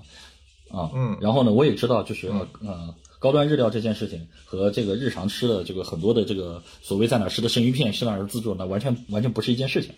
[0.70, 2.30] 啊，嗯，然后呢，我也知道就是
[2.66, 9.92] 呃，高端日料这件事情和这个日常吃的这个很多的这个所谓在哪吃的生鱼片、是哪儿自助，那完全完全不是一件事情，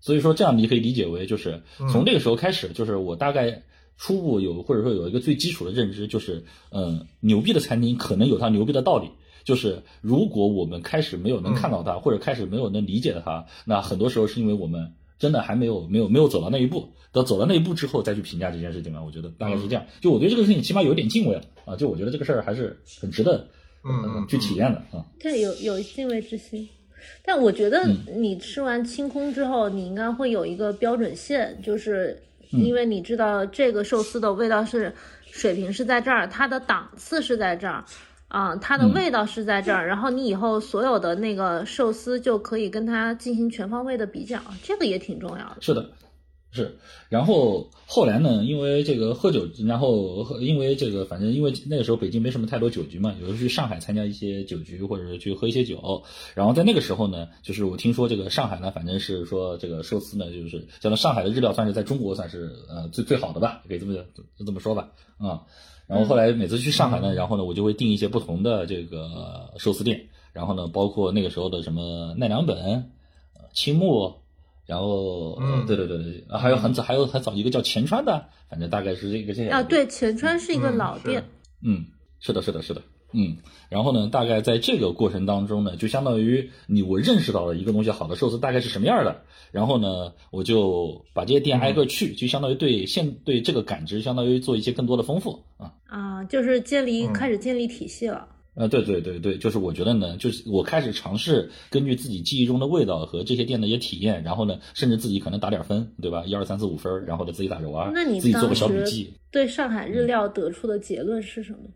[0.00, 3.64] 所以说这样你可以理解为就是从那个时候开始，就是我大概
[3.96, 9.10] 初步有或者说有一个最基础的认知，就是嗯，牛逼的餐厅可能有它牛逼的道理。
[9.48, 16.86] 就是如果我们开始没有能看到它，或者开始没有能理解它，那很多时候是因为我们真的还没有没有没有走到那一步。
[17.12, 19.82] 等走到那一步之后再去评价这件事情嘛，我觉得大概是这样。
[20.02, 23.48] 就我对这个事情起码有点敬畏了啊，就我觉得这个事儿还是很值得
[23.82, 25.02] 嗯去体验的啊。
[25.18, 26.68] 对，有有敬畏之心。
[27.24, 37.82] 但我觉得你吃完清空之后，你应该会有一个标准线，就是因为你知道这个寿司的味道是水平是在这儿，它的档次是在这儿。
[38.28, 45.56] 啊，它的味道是在这儿，然后你以后所有的那个寿司就可以跟它进行全方位的比较，这个也挺重要的。
[45.60, 45.90] 是的，
[46.50, 46.76] 是。
[47.08, 56.02] 然后后来呢，因为这个喝酒，然后因为这个，反正因为那个时候北京没什么太多酒局嘛，有时候去上海参加一些酒局，或者是去喝一些酒。
[56.34, 65.40] 然后在那个时候呢，就是我听说这个上海呢，反正是说这个寿司呢，就是叫做上海的日料算是在中国算是呃最最好的吧，可以这么就这么说吧，啊。
[65.88, 72.92] 然后后来每次去上海呢，然后呢我就会订一些不同的这个寿司店，然后呢包括那个时候的什么奈良本、
[73.54, 74.14] 青木，
[74.66, 75.66] 然后，嗯。
[75.66, 80.76] 对对对对，还有很早，还有很早一个叫钱川的，反正大概是这个这样啊，对，钱川是一个嗯。
[80.76, 81.24] 老店，
[81.62, 81.86] 嗯，
[82.20, 83.36] 是的，是的，是的，嗯，
[83.70, 95.72] 然后呢，大概在这个过程当中呢，就相当于你我认识到了一个东西好的寿司大概是什么样的，然后呢，我就把这些店挨个去，就相当于对现对这个感知，相当于做一些更多的丰富啊。
[95.86, 98.28] 啊，就是建立嗯开始建立体系了。
[98.54, 106.24] 呃，对对对对，就是我觉得呢，就是我开始尝试根据自己记忆中的味道和这些店的一些体验，然后呢，甚至自己可能打点分，对吧？
[106.26, 109.14] 一二三四五分，然后呢自己打着玩，那你自己做个小笔记。
[109.30, 111.58] 对上海日料得出的结论是什么？
[111.62, 111.72] 嗯，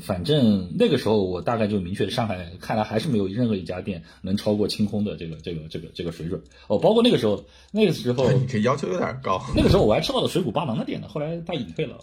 [0.00, 6.38] 反正那个时候我大概就明确，上海看来还是没有任何一家店能超过清空的这个这个这个这个水准。
[6.68, 9.40] 哦，包括那个时候，那个时候，你这要求有点高。
[9.56, 11.96] 那个时候我还吃到了水谷八郎的店呢，后来他隐退了。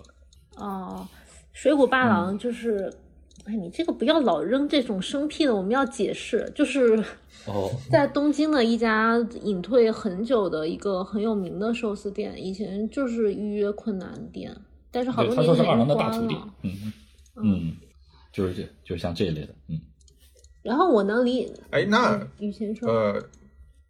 [0.57, 1.07] 哦，
[1.53, 2.91] 水谷八郎嗯就是，
[3.45, 6.97] 哎，你这个不要老扔这种生僻的，我们要解释，就是
[7.45, 14.55] 哦，在东京的一家隐退很久的一个很有名的寿司店，以前就是预约困难店，
[14.89, 16.47] 但是好对，多年前他说是二郎的大关徒弟了。。
[16.63, 16.71] 嗯
[17.43, 17.75] 嗯，
[18.31, 19.79] 就是这，就是像这一类的，嗯。
[20.61, 23.29] 然后我能理，哎，那雨晴说，呃，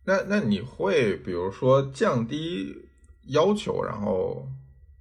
[0.05, 2.75] 那那你会比如说降低
[3.29, 4.47] 要求，然后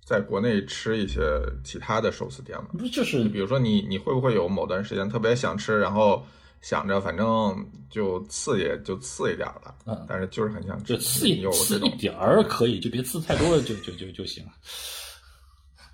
[0.05, 1.21] 在国内吃一些
[1.63, 2.71] 其他的寿司店吗？
[2.79, 6.25] 不，就是比如说你你会不会有某段时间特别想吃，然后
[6.63, 7.55] 想着反正
[7.91, 11.89] 就次也就次一点儿了，嗯但是就是很想吃，就刺一你有这种。
[11.91, 14.53] 刺一点儿可以，就别次太多了，就就就就行了，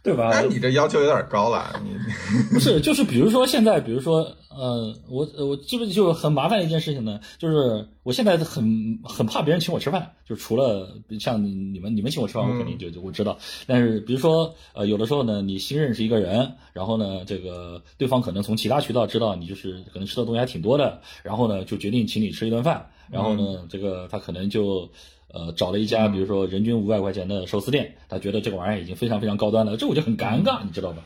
[0.04, 0.28] 对吧？
[0.32, 1.90] 那你这要求有点高了，你
[2.52, 4.18] 不是，就是比如说现在，比如说，
[4.50, 7.18] 呃，我我这不就很麻烦一件事情呢？
[7.38, 13.38] 就是我现在很很怕别人请我吃饭，就除了像你们你们请我吃饭，我肯定就就我知道。
[13.66, 24.86] 但是比如说，呃，有的时候呢，你新认识一个人，然后呢，这个对方可能从其他渠道知道你就是可能吃的东西还挺多的，然后呢，就决定请你吃一顿饭，然后呢，这个他可能就。
[25.34, 31.02] 呃，找了一家比如说人均五百块钱的寿司店，他觉得这个玩意儿已经非常非常高端了，这我就很尴尬，你知道吧？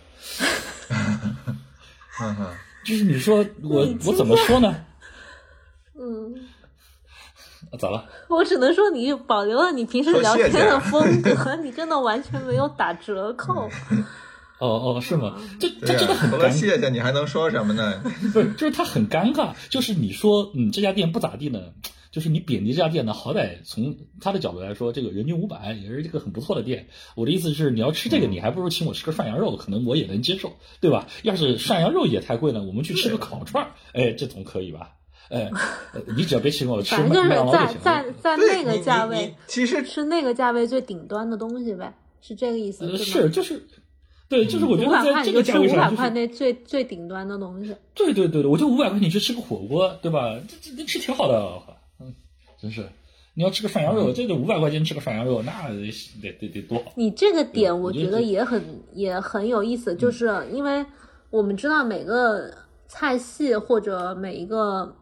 [2.10, 2.50] 哈 哈
[2.84, 4.84] 就是你说我你我怎么说呢？
[5.98, 6.34] 嗯，
[7.72, 8.04] 啊咋了？
[8.28, 13.68] 我只能说你保留了你平时聊天的 风格，你真的完全没有打折扣。
[14.58, 15.36] 哦哦，是吗？
[15.60, 18.02] 这这真的很除了尴尬，谢谢，你还能说什么呢？
[18.32, 19.54] 不是，就是他很尴尬。
[19.70, 21.60] 就是你说，嗯，这家店不咋地呢，
[22.10, 26.88] 就是你贬低这家店呢，好歹从他的角度来说，这个人均五百也是一个很不错的店。
[27.14, 31.08] 我的意思是，你要吃这个，你还不如请我吃个涮羊肉，可能我也能接受，对吧？
[31.22, 34.92] 要是涮羊肉也太贵了，我们去吃个烤串儿，哎，这总可以吧？
[35.30, 35.50] 哎，
[35.92, 37.82] 呃你只要别请我吃麦反正就是在麦当劳就行了。
[37.82, 43.62] 在在那个价位其实吃那个价位最顶端的东西呗，是这个意思是，就是，
[44.30, 47.76] 对，就是我觉得在这个价位上就是百块那最最顶端的东西。
[47.94, 50.38] 对对对对，我就五百块钱去吃个火锅，对吧？
[50.48, 51.74] 这这这吃挺好的，嗯，
[52.60, 52.88] 真是。
[53.34, 56.90] 你要吃个涮羊肉，这个五百块钱吃个涮羊肉，那得得得得多好。
[56.96, 58.60] 你这个点我觉得也很
[58.94, 60.84] 也很有意思，就是因为
[61.30, 62.52] 我们知道每个
[62.88, 64.92] 菜系或者每一个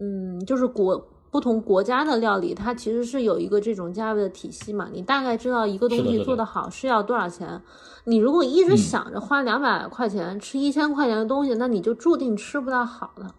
[0.00, 0.96] 嗯，就是国
[1.30, 4.88] 不同国家的料理，它其实是有一个这种价位的体系嘛。
[4.90, 7.60] 你大概知道一个东西做得好是要多少钱。
[8.04, 13.30] 你如果一直嗯想着花两百块钱吃一千块钱的东西，那你就注定吃不到好的，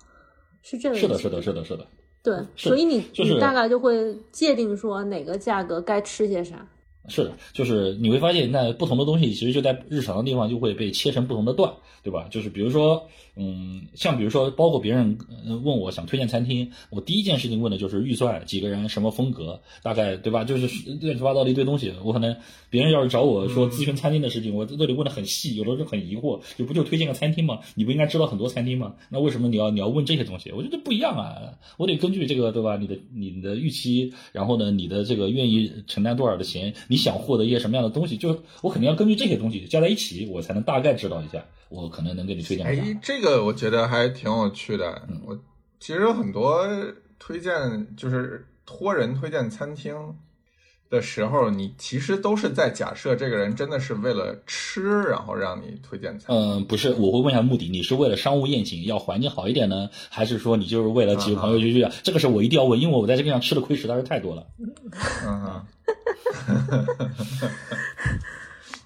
[0.62, 1.08] 是这个意思。
[1.08, 1.88] 是的，是的，是的，是的。
[2.26, 6.68] 对，所以你、就是你大概就会界定说哪个价格该吃些啥。
[7.08, 11.72] 是的，就是你会发现，那不同的东西其实就在日常的地方就会被切成不同的段，
[12.04, 12.28] 对吧？
[12.30, 20.44] 就是比如说，嗯，像比如说，包括别人呃问我想推荐餐厅，我第一件事情问的就是预算、几个人、什么风格，大概对吧？
[20.44, 20.68] 就是
[21.02, 21.94] 乱七八糟的一堆东西。
[22.04, 22.36] 我可能
[22.70, 27.60] 别人要是找我说咨询餐厅的事情，我在这里问的很细，有的时候很疑惑，就不就推荐个餐厅吗？
[27.76, 28.96] 你不应该知道很多餐厅吗？
[29.10, 30.52] 那为什么你要你要问这些东西？
[30.52, 32.78] 我觉得不一样啊，我得根据这个对吧？
[32.78, 42.82] 你的你的预期，然后呢，你的这个愿意承担多少的钱，你想获得一些什么样的东西，就是我肯定要根据这些东西加在一起，我才能大概知道一下，我可能能给你推荐啥。
[42.82, 45.02] 哎，这个我觉得还挺有趣的。
[45.26, 45.38] 我
[45.80, 46.68] 其实有很多
[47.20, 47.54] 推荐，
[47.96, 49.96] 就是托人推荐餐厅
[50.90, 56.28] 的时候，你其实都是在假设这个人真的是为了吃，然后让你推荐菜。
[56.30, 61.92] 嗯，不是，我会问一下目的，你是为了商务宴请，要环境好一点呢，还是说你就是为了几个朋友聚聚啊？
[62.04, 64.46] 这个是我一定要问，因为我在这个上吃的亏实在是太多了。
[65.26, 65.66] 嗯哼，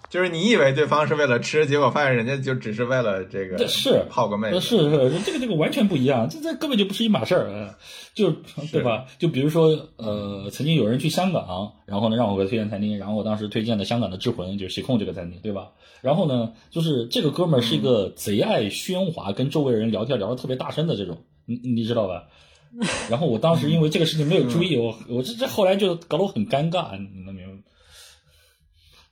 [0.09, 7.75] 就是你以为对方是为了吃，结果发现人家就只是为了这个这是泡个妹是是，这个这个完全不一样，这这根本就不是一码事儿，呃
[8.13, 8.31] 就
[8.71, 9.05] 对吧？
[9.17, 15.69] 就比如说，呃，曾经有人去香港，然后呢让我给他推荐餐厅，然后我当时推荐的香港的智魂，就是喜控这个餐厅，对吧？
[16.01, 22.23] 然后呢，就是这个哥们儿是一个贼爱喧哗，跟周围人聊天聊得特别大声的这种，你你知道吧？
[23.09, 27.45] 然后我当时因为这个事情没有注意，我我这这后来就搞得我很尴尬，你能明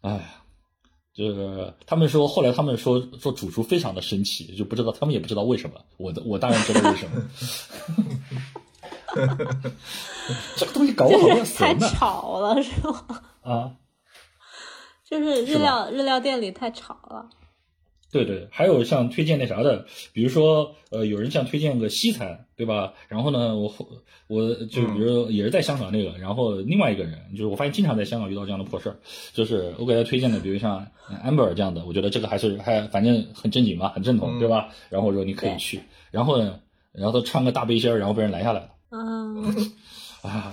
[0.01, 0.09] 白？
[0.09, 0.35] 哎，
[1.17, 7.21] 就是他们说后来他们说说主厨非常的生气，就不知道他们也不知道为什么，我的我当然知道为什么。
[10.57, 13.03] 这个东西搞不好太吵了是吗？
[13.41, 13.71] 啊，
[15.09, 17.27] 就是日料日料店里太吵了。
[18.11, 22.93] 对对，还有像推荐那啥的，比如说呃，有人像推荐个西餐，对吧？
[23.09, 23.73] 然后呢，我
[24.27, 28.95] 我就比如也是在香港那个，然后另外一个人，就是我发现经常在香港遇到这样的破事儿，
[29.33, 30.87] 就是我给他推荐的，比如像
[31.25, 34.69] amber 这样的，我觉得这个还是还反正很正经嘛，很正统，对吧？
[34.89, 36.59] 然后我说你可以去，然后呢，
[36.93, 38.69] 然后他穿个大背心儿，然后被人拦下来了。
[38.89, 39.43] 嗯，
[40.23, 40.51] 啊，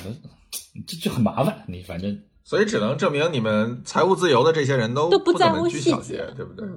[0.89, 2.21] 这就很麻烦，你反正。
[2.45, 6.69] 所以只能证明你们财务自由的这些人都不怎么拘小节，对不对？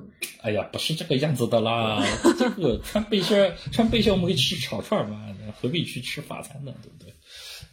[0.41, 2.01] 哎呀，不是这个样子的啦，
[2.39, 5.19] 这个穿背心儿穿背心，我们可以吃炒串嘛，
[5.61, 6.71] 何必去吃法餐呢？
[6.81, 7.13] 对不对？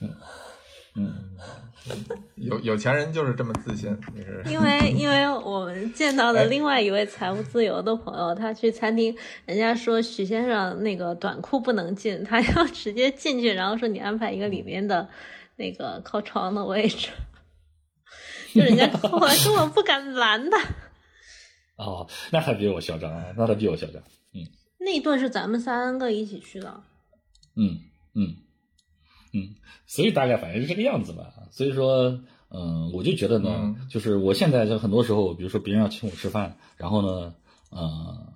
[0.00, 0.10] 嗯
[0.96, 1.14] 嗯，
[2.34, 3.90] 有有钱人就是这么自信，
[4.44, 9.16] 是因为因为我们见到的另外一位财务自由的朋友，他去餐厅，
[9.46, 15.08] 人家说许先生那个短裤不能进，他要直接进去，然后说你安排一个里面的
[15.56, 17.08] 那个靠窗的位置。
[18.54, 20.58] 就 人家后来根本不敢拦他。
[21.76, 24.00] 哦，那还比我嚣张，那他比我嚣张。
[24.32, 24.46] 嗯，
[24.78, 26.82] 那一顿是咱们三个一起去的。
[27.56, 27.80] 嗯
[28.14, 28.36] 嗯
[29.32, 29.54] 嗯，
[29.86, 31.32] 所以大概反正是这个样子吧。
[31.50, 37.34] 所以说，嗯，我就觉得呢，就是我现在就很多时候，比如说别人要请我吃饭，然后呢，
[37.72, 38.33] 嗯。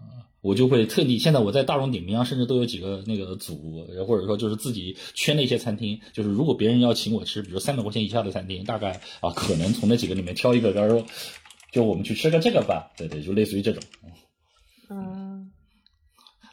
[0.49, 11.05] 我就会特地，现在我在大众点评上甚至都有几个那个组，或者说就是自己圈的一些餐厅，就是如果别人要请我吃，比如三百块钱以下的餐厅，大概啊可能从那几个里面挑一个，比如说
[11.71, 13.83] 就我们去吃个这个吧，对对，就类似于这种。
[14.89, 15.51] 嗯，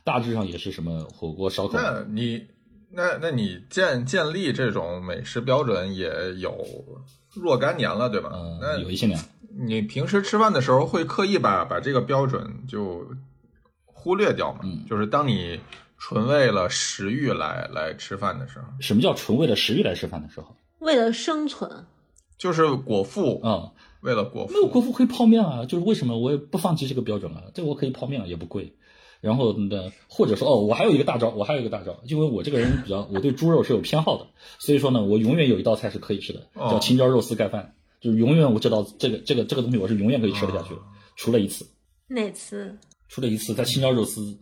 [0.03, 1.79] 大致上也是什么火锅、烧烤。
[1.81, 2.41] 那你
[2.91, 6.53] 那那你建建立这种美食标准也有
[7.33, 8.29] 若干年了，对吧？
[8.61, 9.17] 嗯，有一些年。
[9.57, 13.07] 你平时吃饭的时候会刻意把把这个标准就。
[14.05, 15.59] 忽略掉嘛，就是当你
[15.97, 18.65] 纯为了食欲来来吃饭的时候。
[18.79, 20.55] 什么叫纯为了食欲来吃饭的时候？
[20.77, 21.67] 为了生存，
[22.37, 24.53] 就是果腹啊，为了果腹。
[24.53, 27.45] 没有果腹可以泡面啊，就是为什么我也不放弃这个标准啊？
[27.55, 28.75] 这个我可以泡面也不贵。
[29.21, 34.27] 然后呢，或者说哦，我还有一个大招，我还有一个大招，因为我这个人比较， 我对猪肉是有偏好的，
[34.59, 40.81] 所以说呢，我永远有一道菜是可以吃的，叫青椒肉丝盖饭，就是永远我这道这个这个这个东西我是永远可以吃得下去的，
[41.15, 41.65] 除了一次。
[42.07, 42.77] 哪次？
[43.15, 44.37] 出了一次，他青椒肉丝，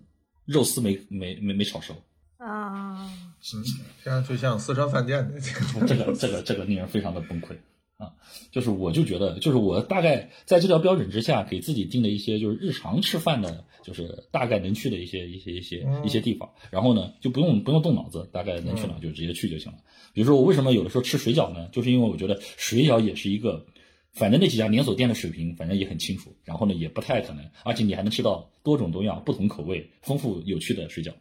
[0.45, 1.93] 肉丝没没没没炒熟
[2.37, 3.07] 啊，
[3.39, 3.63] 听
[4.03, 5.39] 上去像四川饭店的
[5.85, 7.55] 这个这个这个令人非常的崩溃
[7.97, 8.09] 啊！
[8.51, 19.77] 就是我就觉得，就是我大概在这条标准之下，给自己定了一些就是日常吃饭的，就是大概能去的一些一些一些一些地方，然后呢就不用不用动脑子，大概能去哪就直接去就行了。
[20.13, 21.69] 比如说我为什么有的时候吃水饺呢？
[21.71, 23.67] 就是因为我觉得水饺也是一个。
[24.13, 26.35] 反正那几家连锁店的水平，反正也很清楚。
[26.43, 31.11] 然后呢，也不太可能，而且你还能吃到多种多样、不同口味、丰富有趣的水饺。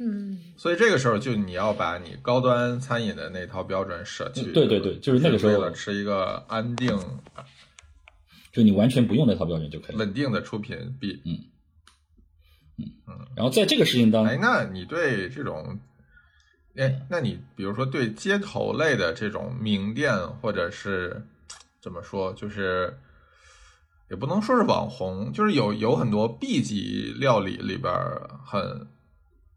[0.00, 4.50] 嗯，所以这个时候就你要把你高端餐饮的那套标准舍弃。
[4.52, 6.96] 对对对，就是那个时候为了吃一个安定，
[8.52, 10.96] 就你完全不用那套标准就可以稳定的出品。
[10.98, 11.44] 比嗯
[12.78, 13.26] 嗯嗯。
[13.36, 15.78] 然后在这个事情当中，哎，那你对这种，
[16.74, 21.22] 哎，那你比如说对街头类的这种名店或者是。
[21.88, 22.34] 怎么说？
[22.34, 22.94] 就是
[24.10, 27.90] 也不能说是网红，就是有有很多 B 级料理里边
[28.44, 28.86] 很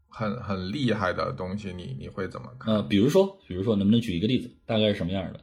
[0.08, 2.74] 很很厉害的东西，你你会怎么看？
[2.74, 4.50] 呃，比如说，比如说，能不能举一个例子？
[4.64, 5.40] 大概是什么样的？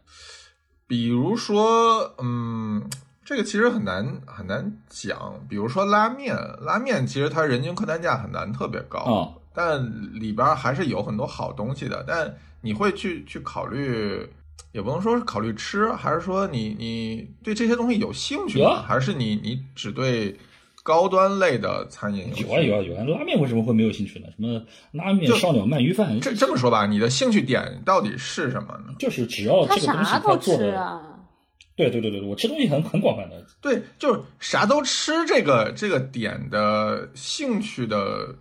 [0.88, 2.90] 比如说，嗯，
[3.24, 5.46] 这个其实很难很难讲。
[5.48, 12.04] 比如说拉面，拉面其实它人均客单价很难特别高，但里边还是有很多好东西的。
[12.08, 14.28] 但你会去去考虑？
[14.72, 18.84] 也不能说是考虑吃，还是说你你对这些东西有兴趣吗？
[18.84, 20.38] 还是你你只对
[20.84, 23.04] 高端类的餐饮有啊有啊有啊！
[23.04, 24.28] 拉面为什么会没有兴趣呢？
[24.36, 26.20] 什么拉面、烧鸟、鳗鱼饭？
[26.20, 28.94] 这这么说吧，你的兴趣点到底是什么呢？
[29.00, 31.02] 就是只要这个东西他做的，
[31.76, 33.46] 对对对对，我吃东西很很广泛的。
[33.62, 38.36] 对，就是啥都吃，这个这个点的兴趣的。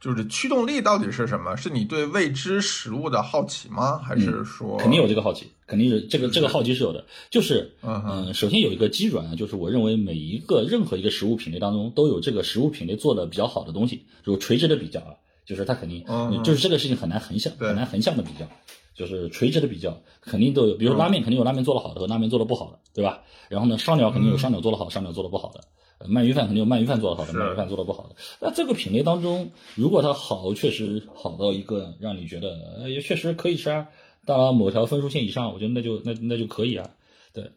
[0.00, 1.56] 就是驱动力到底是什么？
[1.56, 3.98] 是你对未知食物的好奇吗？
[3.98, 5.46] 还是说肯定有这个好奇？
[5.66, 7.04] 肯定是这个这个好奇是有的。
[7.30, 16.04] 就是嗯，首先有一个基准啊，就是我认为每一个任何一个食物品类当中都有这个食物品类做的比较好的东西，就垂直的比较啊，就是它肯定
[16.44, 18.46] 就是这个事情很难横向很难横向的比较，
[18.94, 20.74] 就是垂直的比较肯定都有。
[20.76, 23.22] 比如拉面肯定有拉面做的好的和拉面做的不好的，对吧？
[23.48, 25.60] 然后呢，烧鸟肯定有烧鸟做的好，烧鸟做的不好的。
[26.06, 28.16] 鳗鱼饭肯定有鳗鱼饭做的好的，鳗鱼饭做的不好的。
[28.40, 33.88] 那这个品类当中，如果它好，确实好到一个让你觉得也确实可以吃啊，
[34.24, 36.90] 到某条分数线以上，我觉得那就那那就可以啊。
[37.32, 37.50] 对。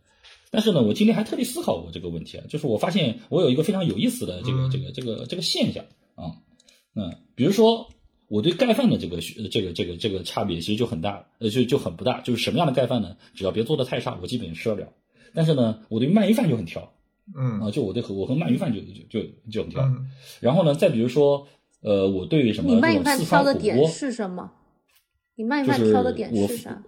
[0.49, 5.85] 但是呢，我今天还特地思考过这个问题啊，就是我发现我有一个非常有意思的这个这个这个这个现象
[6.15, 6.35] 啊，
[6.95, 7.87] 嗯，比如说
[8.27, 13.15] 我对盖饭的这个这个这个这个差别其实就很大，呃，就就很不大，就是什么样的盖饭呢？
[13.33, 14.87] 只要别做的太差，我基本吃得了。
[15.33, 16.91] 但是呢，我对鳗鱼饭就很挑。
[17.35, 19.81] 嗯啊，就我对和我和鳗鱼饭就就就就很挑，
[20.39, 21.47] 然后呢，再比如说，
[21.81, 22.73] 呃，我对于什么？
[22.75, 24.51] 你鳗鱼饭挑的点是什么？
[25.35, 26.81] 你鳗鱼饭挑的点是啥？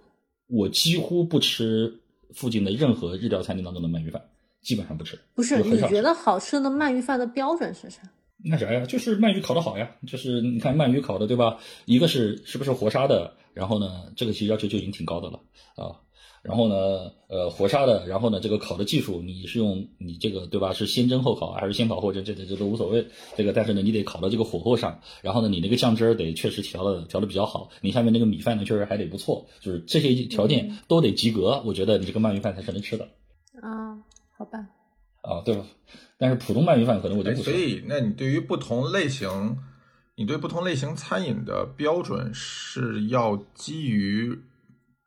[0.46, 2.00] 我几乎不吃
[2.34, 4.22] 附近的任何日料餐厅当中的鳗鱼饭，
[4.60, 5.18] 基本上不吃。
[5.34, 8.02] 不是，你觉得好吃的鳗鱼饭的标准是啥？
[8.44, 8.84] 那啥呀？
[8.84, 11.58] 就是鳗鱼烤的好呀，就是你看鳗鱼烤的对吧？
[11.86, 15.40] 一个是是不是活杀的，然后呢，这个其实要求就已经挺高的了
[15.76, 15.96] 啊。
[16.44, 20.74] 然后呢，呃，活杀的，然后呢，这个烤的技术，你是用你这个对吧？
[20.74, 22.22] 是先蒸后烤还是先烤后蒸？
[22.22, 23.06] 这这这都无所谓。
[23.34, 25.00] 这个，但是呢，你得烤到这个火候上。
[25.22, 27.70] 然后呢，你那个酱汁儿得确实调的调的比较好。
[27.80, 29.46] 你下面那个米饭呢，确实还得不错。
[29.62, 33.08] 就是这些条件都得及格，我觉得你这个鳗鱼饭才是能吃的。
[33.62, 33.96] 啊，
[34.36, 34.58] 好吧。
[35.22, 35.64] 啊，对吧？
[36.18, 39.56] 但是普通鳗鱼饭可能我就不所以，那你对于不同类型，
[40.16, 44.40] 你对不同类型餐饮的标准是要基于？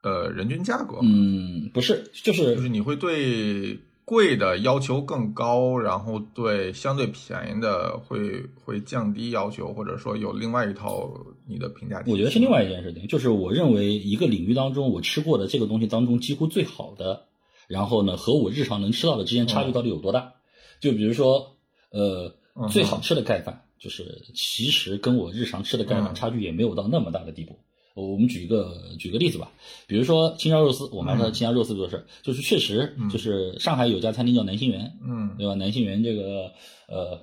[0.04, 11.12] 呃，人均价格，嗯，不是，就是就是你会对贵的要求更高，然后对相对便宜的会会降低要求，或者说有另外一套
[11.46, 12.02] 你的评价。
[12.08, 17.26] 我觉得是另外一件事情，就是我认为一个领域当中我吃过的这个东西当中几乎最好的，
[17.68, 20.36] 然后呢和我日常能吃到的之间差距到底有多大？
[20.80, 21.58] 就比如说，
[21.90, 22.34] 呃，
[22.70, 27.60] 最好吃的盖饭，就是其实跟我日常吃的盖饭差距也没有到那么大的地步。
[28.06, 29.52] 我们举一个举个例子吧，
[29.88, 35.56] 比如说青椒肉丝，我们说青椒肉丝做事，就是确实就是上海有家餐厅叫南星园，嗯，对吧？
[35.56, 36.52] 南星园这个
[36.88, 37.20] 呃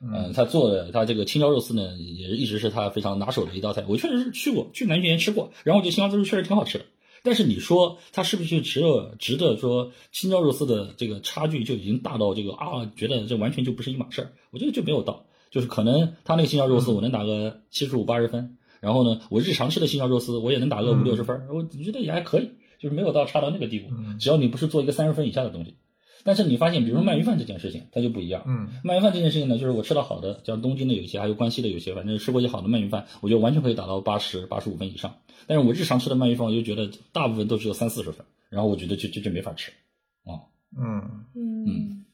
[0.00, 3.84] 嗯，他做的他这个青椒肉丝呢，也一直是他非常拿手的一道菜。
[3.88, 6.84] 我确实是去过去南星园吃过，然后我觉得青椒肉丝确实挺好吃的。
[7.22, 14.32] 但是你说它是不是值得值得说青椒肉丝的这个差距就已经大到这个啊，觉得这完全就不是一码事儿？
[14.50, 18.58] 我觉得就没有到，就是可能他那个青椒肉丝我能打个七十五八十分。
[18.86, 23.88] 然后呢，我日常吃的青椒肉丝，我也能打个五六十分，我觉得也还可以，就是没有到差到那个地步。
[24.20, 25.74] 只要你不是做一个三十分以下的东西，
[26.22, 28.44] 但是你发现，比如说鳗鱼饭这件事情，它就不一样。
[28.46, 35.16] 嗯，鳗鱼饭这件事情呢，就是我吃到好的，像东京的有一些，还有关西的有些，反正吃过一些好的鳗鱼饭，我觉得完全可以达到八十八十五分以上。
[35.48, 39.72] 但是我日常吃的鳗鱼饭，我就觉得大部分都只有三四十分，然后我觉得就就就没法吃。
[40.24, 40.46] 啊，
[40.78, 42.04] 嗯嗯，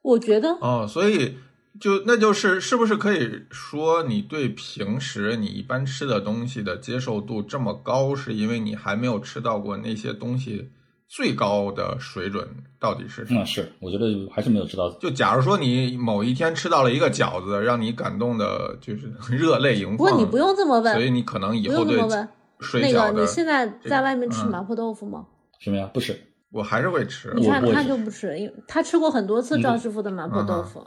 [0.00, 1.34] 我觉得哦，所以。
[1.80, 10.70] 就那就是是不是可以说你对平时你一般吃的东西的接受度这么高，是因为你还没有吃到过那些东西
[11.08, 12.48] 最高的水准
[12.78, 13.40] 到底是什么？
[13.40, 14.88] 那是，我觉得还是没有吃到。
[15.00, 19.96] 就假如说你某一天吃到了一个饺子，让你感动的就是 热泪盈眶。
[19.96, 21.98] 不过你不用这么问，所以你可能以后对
[22.60, 22.98] 水饺的。
[23.08, 25.26] 那个你现在在外面吃麻婆豆腐吗？
[25.58, 25.90] 什么呀？
[25.92, 26.16] 不吃，
[26.52, 27.32] 我还是会吃。
[27.36, 30.86] 你看他就不吃，因为他吃过很多次赵师傅的麻婆豆腐。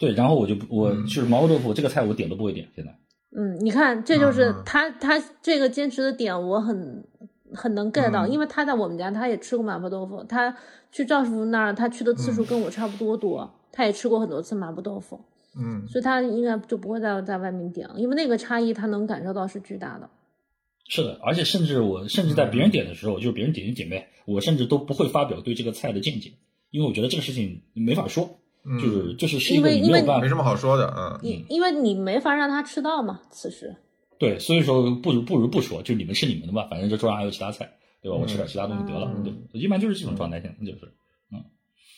[0.00, 2.90] 对，然后我就我就是麻婆豆腐这个菜我点都不会点，现在。
[3.36, 7.04] 嗯，你看，这就是他他这个坚持的点，我很
[7.54, 10.56] 很能 get 到，因为他在我们家他也吃过麻婆豆腐，他
[10.90, 15.20] 去赵师傅那儿他去的次数跟我差不多多，他也吃过很多次麻婆豆腐，
[15.54, 20.08] 嗯，所以他应该就不会再在外面点了，因为那个差异他能感受到是巨大的。
[20.88, 26.32] 是的，而且甚至我甚至在别人点的时候，就是别人点就点呗，我甚至都不会发表对这个菜的见解，
[26.70, 28.39] 因为我觉得这个事情没法说。
[28.64, 33.74] 就是就是是一个没有办法，没什么好说的，嗯，因因为你没法让他吃到嘛，此时。
[34.18, 37.70] 对，所以说不如不如不说，就你们吃你们的吧，反正这桌上还有其他菜，
[38.02, 38.18] 对吧？
[38.20, 40.84] 我吃点其他东西得了，对，一般就是这种状态，现在就是，
[41.32, 41.42] 嗯。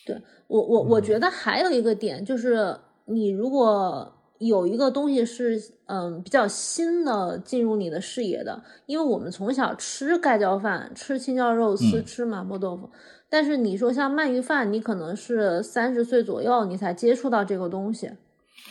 [0.05, 0.15] 对
[0.47, 4.09] 我我我觉得还有一个点就是，你如果
[4.39, 12.89] 有一个东西是嗯比较新的进入你的视野的，因为我们从小吃盖浇饭、吃青椒肉丝、吃麻婆豆腐。
[13.33, 18.11] 但是你说像鳗鱼饭，你可能是三十岁左右你才接触到这个东西，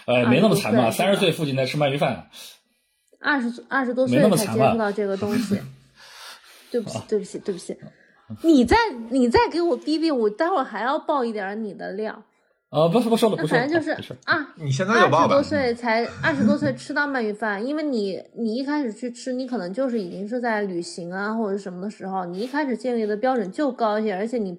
[0.07, 0.89] 呃，没那么惨吧？
[0.89, 2.29] 三十岁附近在吃鳗鱼饭，
[3.19, 5.61] 二十二十多岁才接触到这个东西，
[6.71, 7.77] 对不起，对不起，对不起，
[8.43, 8.77] 你再
[9.11, 12.23] 你再给我逼逼，我待会儿还要爆一点你的料。
[12.73, 24.57] 啊，不是不说了，那反正就是啊，你现在有二十多岁才二十多岁吃到鳗鱼饭，因为你你一开始去吃，你可能就是已经是在旅行啊或者什么的时候，你一开始建立的标准就高一些，而且你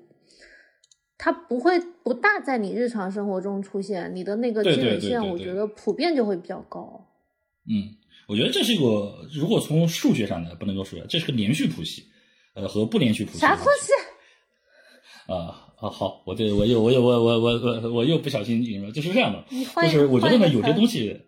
[1.18, 7.04] 它不会不大在你日常生活中出现，你的那个积累线，我觉得普遍就会比较高。
[7.68, 7.98] 嗯，
[8.28, 12.04] 我觉得这是一个，如果从数学上的不能说数学，这是个连续谱系，
[12.54, 13.40] 呃，和不连续谱系。
[13.40, 13.92] 啥东西？
[15.34, 15.73] 啊。
[15.84, 19.44] 好好，我对我又我又我我我我我又不小心引了，就是这样的，
[19.82, 21.20] 就是我觉得呢，有些东西，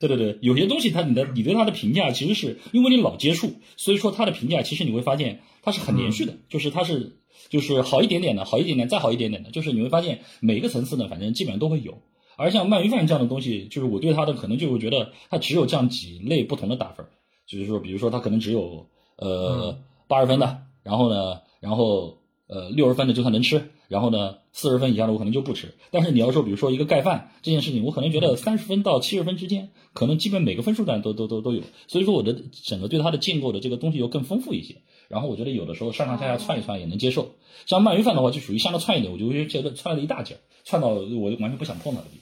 [0.00, 11.96] 对对对，有些东西它你的你对它的评价，其实是因为你老接触，所以说它的评价其实你会发现它是很连续的，就是它是就是好一点点的，好一点点，再好一点点的，就是你会发现每个层次呢，反正基本上都会有。
[12.36, 17.06] 而像鳗鱼饭这样的东西，就是我对它的可能就会觉得它只有这样几类不同的打分，
[17.46, 19.78] 就是说，比如说它可能只有呃
[20.08, 22.18] 八十分的，然后呢，然后
[22.52, 25.74] 呃六十分的就算能吃，然后呢四十分以下的我可能就不吃。
[25.90, 31.62] 但是你要说，比如说一个盖饭这件事情，我可能觉得三十分到七十分之间，可能基本每个分数段都都都都有。
[31.88, 34.82] 所以说我的整个对它的建构的这个东西又更丰富一些。
[35.08, 37.36] 然后我觉得有的时候上上下下窜一窜也能接受。
[37.66, 42.20] 像鳗鱼饭的话，就属于向它窜一点，我就会觉得窜了一大截，窜到我就完全不想碰它的地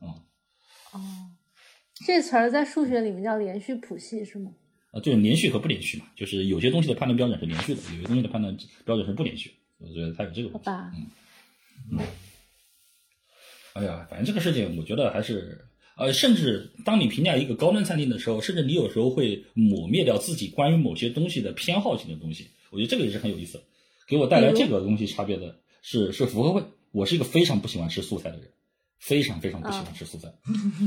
[0.00, 0.10] 方。
[0.92, 1.00] 哦，
[2.06, 4.52] 这词儿在数学里面叫连续谱系是吗？
[4.92, 9.52] 啊，就是连续和不连续嘛，就是有些东西的判断标准是连续的，有些东西的判断标准是不连续。
[9.78, 10.50] 我觉得他有这个。
[10.50, 10.92] 好吧。
[10.94, 11.06] 嗯
[11.92, 12.06] 嗯。
[13.74, 15.66] 哎呀，反正这个事情，我觉得还是
[15.96, 22.50] 呃，甚至当你评价一个高端餐厅的时候，甚至你有时候会抹灭掉自己关于某些东西的偏好性的东西。
[22.70, 23.62] 我觉得这个也是很有意思。
[24.06, 26.62] 给我带来这个东西差别的是是福和会，
[26.92, 28.50] 我是一个非常不喜欢吃素菜的人。
[29.00, 30.32] 非常非常不喜欢吃素菜，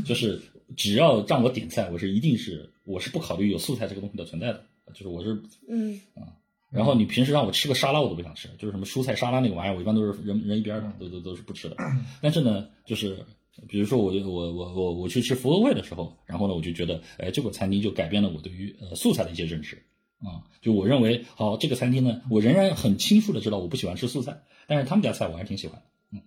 [0.04, 0.42] 就是
[0.76, 4.66] 只要让我点菜，我是一定是我是不考虑有素菜这个东西的存在的，
[4.96, 6.34] 就是我是嗯啊，
[6.70, 11.78] 然后你平时让我吃个沙拉我都不想吃，就是什么蔬菜沙拉那个玩意儿，我一般都是扔扔一边的，都都都是不吃的。
[12.22, 13.26] 但是呢，就是
[13.68, 19.82] 比如说我我我我我去吃福和会的时候，然后呢我就觉得，哎，这个餐厅就改变了我对于呃素菜的一些认识
[20.20, 26.22] 啊，就我认为好这个餐厅呢，我仍然很清楚的知道我不喜欢吃素菜，但是他们家菜我还挺喜欢，嗯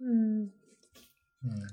[0.00, 0.50] 嗯。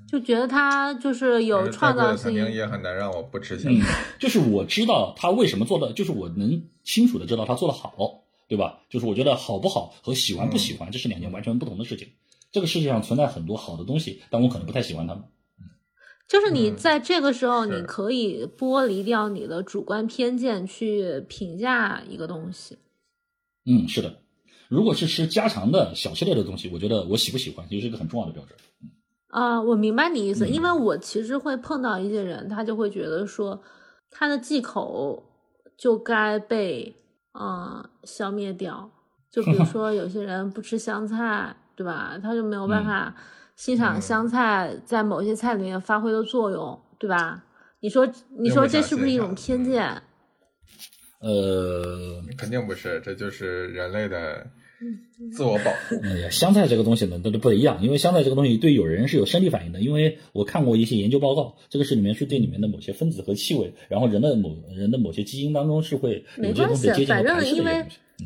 [0.08, 3.82] 就觉得他就是有创造性，也很难让我不吃下去。
[4.20, 8.80] 就是我知道他为什么做的，就是我能清楚的知道他做的好，对吧？
[8.90, 12.10] 就是我觉得好不好和喜欢不喜欢，这是两件完全不同的事情。
[12.52, 15.24] 这个世界上存在很多好的东西，但我可能不太喜欢他们。
[16.28, 22.78] 就是你在这个时候，你可以剥离掉你的主观偏见去评价一个东西。
[23.66, 24.20] 嗯，是的。
[24.68, 28.58] 如果是吃家常的小吃类的东西，我觉得我喜不喜欢其实是一个很重要的标准。
[29.30, 33.62] 啊，我明白你意思，因为我其实会碰到一些人，他就会觉得说，
[34.10, 35.24] 他的忌口
[35.78, 36.96] 就该被
[37.40, 38.90] 嗯消灭掉。
[39.32, 42.18] 就比如 说有些人不吃香菜，对吧？
[42.22, 43.14] 他就没有办法
[43.56, 47.44] 欣赏香菜在某些菜里面发挥的作用，对吧？
[47.82, 48.10] 你说，
[48.40, 50.02] 你说这是不是一种偏见？
[51.22, 54.48] 呃，肯定不是，这就是人类的。
[55.36, 55.96] 自我保护。
[56.04, 59.82] 哎呀，香菜这个东西呢，都都不一样，因为香菜这个东西对有人是有生理反应的。
[59.82, 67.86] 因为我看过一些研究报告，这个是里面是对里面的某些分子和气味，然后人的某人的某些基因当中是会没关系，反正因为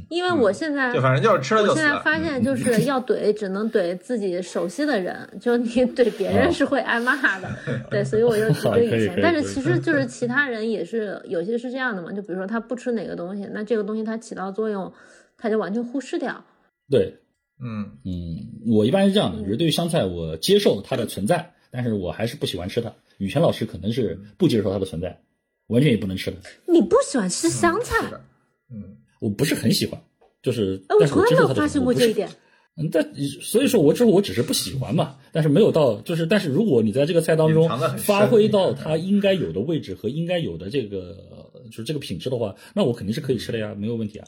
[0.10, 7.50] 因为我现在就反正就是吃了就我现在发现就是要怼，只能怼自己熟悉的人，就你怼别人是会挨骂的。
[7.92, 9.20] 对，所以我就怼以前。
[9.22, 14.92] 但是其实 就是其他人也是有些是这样的嘛，就比如说他不吃哪个东西，那这个东西它起到作用。
[15.44, 16.46] 他就完全忽视掉。
[16.90, 17.18] 对，
[17.60, 22.94] 嗯嗯，我一般是这样的，就是对于香菜，我接受它的存在，但是我还是不喜欢吃它。
[23.18, 25.22] 雨泉老师可能是不接受它的存在，
[25.68, 26.38] 完全也不能吃的。
[26.66, 28.10] 你不喜欢吃香菜？
[28.72, 30.02] 嗯，我不是很喜欢，
[30.42, 30.82] 就是。
[30.88, 32.30] 哎，我从来没有发现过这一点。
[32.78, 41.18] 嗯，但所以说，我之后我只是不喜欢嘛，但是没有到，就是，但是如果你在这个菜当中发挥到它应该有的位置和应该有的这个，
[41.66, 44.28] 就是这个品质的话，那我肯定是可以吃的呀，没有问题啊。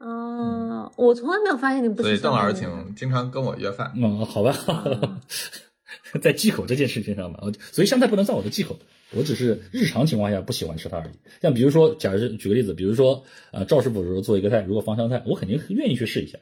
[0.00, 2.02] 嗯，我从来没有发现你不。
[2.02, 3.92] 所以邓老师挺经常跟我约饭。
[3.96, 4.54] 嗯，好吧，
[6.20, 7.40] 在忌口这件事情上吧，
[7.72, 8.78] 所以香菜不能算我的忌口，
[9.12, 11.10] 我只是日常情况下不喜欢吃它而已。
[11.40, 13.22] 像比如说，假如举个例子，比如说，
[13.52, 16.38] 呃，赵师傅如果做一个菜，如果放香菜，我肯定愿意去试一下，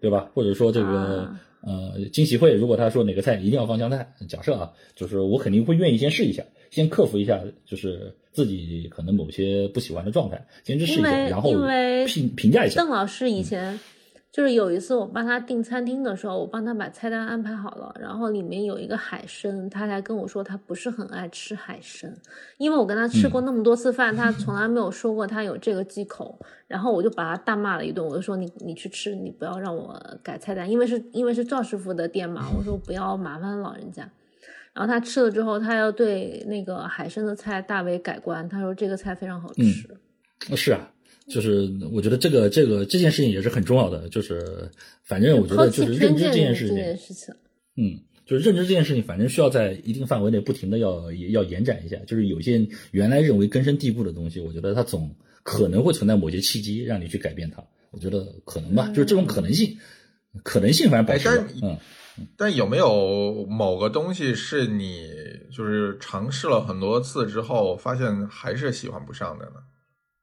[0.00, 0.30] 对吧？
[0.34, 1.34] 或者说这个。
[1.62, 11.52] 呃，惊喜会如果他说哪个菜一定要放香菜，假设啊，就是我肯定会愿意先试一下，先克服一下，就是自己可能某些不喜欢的状态，先去试一下，然后
[12.06, 12.80] 评评价一下。
[12.80, 13.78] 邓老师以前。
[14.32, 22.14] 就是有一次我帮他订餐厅的时候，我帮他把菜单安排好了，然后里面有一个海参，他才跟我说他不是很爱吃海参，
[22.56, 34.08] 因为我跟他吃过那么多次饭，他从来没有说过他有这个忌口，然后我就把他大骂了一顿，我就说你你去吃，你不要让我改菜单，因为是因为是赵师傅的店嘛，我说不要麻烦老人家，
[34.74, 39.62] 然后他吃了之后，他要对那个海参的菜大为改观，他说这个菜非常好吃，
[40.56, 40.90] 是啊。
[41.28, 44.68] 就是我觉得这个这个这件事情也是很重要的，就是
[45.04, 47.34] 反正我觉得就是认知这件事情，
[47.76, 51.96] 嗯，就是认知这件事情，反正需要在一定范围内不停的要要延展一下。
[52.04, 55.14] 就是有些原来认为根深蒂固的东西，我觉得它总
[55.44, 57.62] 可能会存在某些契机让你去改变它。
[57.92, 59.78] 我觉得可能吧，就是这种可能性，
[60.42, 61.44] 可能性反正保持着。
[61.62, 61.78] 嗯，
[62.36, 65.08] 但有没有某个东西是你
[65.50, 69.52] 就是尝试了很多次之后，发现还是喜欢不上的呢？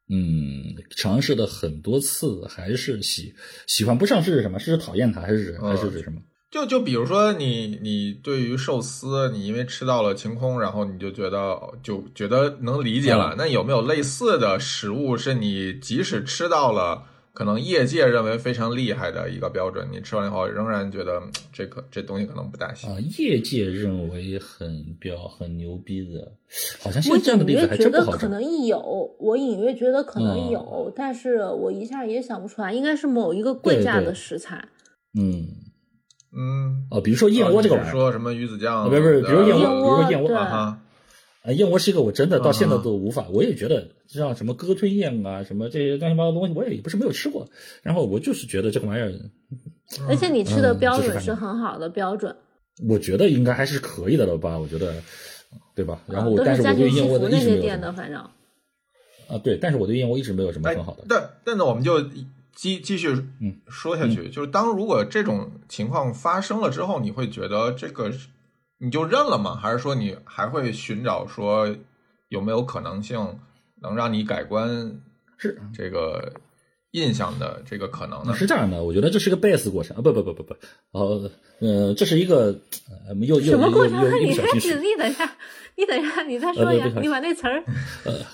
[0.09, 3.33] 嗯，尝试了很多次，还是喜
[3.65, 4.57] 喜欢不上是指什么？
[4.59, 6.21] 是指讨厌它，还是指还是指什么？
[6.49, 13.35] 就就比如说你你对于寿司，你因为吃到了晴空，然后你就觉得就觉得能理解了。
[13.37, 17.03] 那有没有类似的食物，是你即使吃到了？
[17.37, 21.21] 可能业界认为非常厉害的一个标准，你吃完以后仍然觉得
[21.53, 22.97] 这个这东西可能不大行啊。
[23.19, 26.31] 业界认为很标很牛逼的，
[26.81, 34.69] 好像现在的例子还真不好可能有，我隐约觉得可能有，但是我一下也想不出来，应该是某一个贵价的食材。
[35.13, 35.45] 嗯
[36.35, 38.89] 嗯哦，比如说燕窝这个玩意儿，说什么鱼子酱？
[38.89, 40.79] 不是不是，比如燕窝，比如说燕窝啊。
[41.43, 47.47] 啊，燕窝是一个我真的到现在都无法，我也觉得像什么鸽吞燕啊，什么这些乱七八糟东西，我也不是没有吃过。
[47.83, 49.13] 然后我就是觉得这个玩意儿，
[50.09, 52.35] 而且你吃的标准是很好的标准。
[52.89, 54.59] 我觉得应该还是可以的了吧？
[54.59, 54.93] 我觉得，
[55.73, 56.01] 对吧？
[56.07, 61.05] 然后，但是我对燕窝的那些店的，反正啊，对，但是我对燕窝一直没有什么很好的。
[61.07, 62.01] 但但是我们就
[62.53, 63.09] 继继续
[63.39, 68.11] 嗯说下去，就是当如果这种情况发生了之后，你会觉得这个。
[68.79, 69.55] 你就认了吗？
[69.55, 71.75] 还是说你还会寻找说
[72.29, 73.39] 有没有可能性
[73.81, 74.99] 能让你改观
[75.37, 76.33] 是这个
[76.91, 78.33] 印象的这个可能呢？
[78.35, 80.01] 是这样的，我觉得这是个贝斯过程啊！
[80.01, 80.55] 不不不不不，
[80.91, 82.59] 呃呃，这是一个
[83.07, 83.97] 呃又又什么过程？
[84.21, 85.35] 你再你等一下，
[85.75, 87.63] 你等一下，你再说一下，你把那词儿，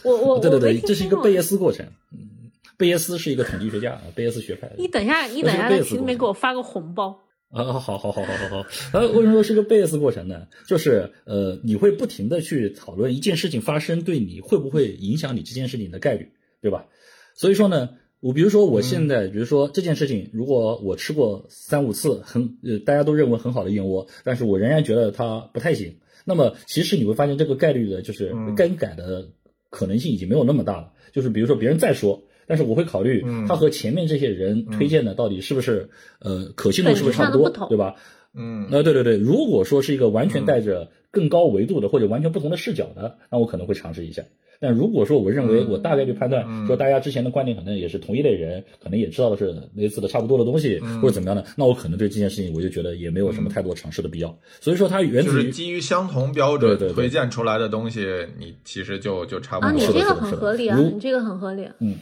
[0.03, 1.85] 我我对对对，这是一个贝叶斯过程。
[2.11, 4.71] 嗯，贝叶斯是一个统计学家啊，贝叶斯学派。
[4.77, 7.19] 你等一下，你等一下，在群里面给我发个红包。
[7.53, 10.47] 啊，好好好好好好，呃，为什么说是个贝斯过程呢？
[10.65, 16.31] 就是呃，你会不停的去讨论一件事情发生对你会不会影响你这件事情的概率，
[16.61, 16.87] 对吧？
[17.35, 17.91] 所以说呢，
[18.21, 29.29] 我比如说我现在，比如说这件事情，如果我吃过三五次很呃大家都认为很好的燕窝，但是我仍然觉得它不太行，那么其实你会发现这个概率的就是更改的
[29.69, 30.91] 可能性已经没有那么大了。
[31.11, 32.23] 就是比如说别人再说。
[32.47, 35.89] 但是我会考虑，他和前面这些人推荐的到底是不是，
[36.19, 37.95] 呃，可信度是不是差不多，对吧？
[38.35, 44.23] 嗯，呃，对对对，如果说是一个完全带着更高维度的或者完全不同的视角的，那我可能会尝试一下。
[44.59, 54.39] 但如果说我认为我大概率判断说大家之前的观点可能也是同一类人，可能也知道的是类似的差不多的东西或者怎么样的，那我可能对这件事情我就觉得也没有什么太多尝试的必要。
[54.61, 58.07] 所以说它源自于基于相同标准推荐出来的东西，
[58.39, 59.67] 你其实就就差不多。
[59.67, 61.67] 啊，你这个很合理啊，你这个很合理。
[61.79, 61.95] 嗯。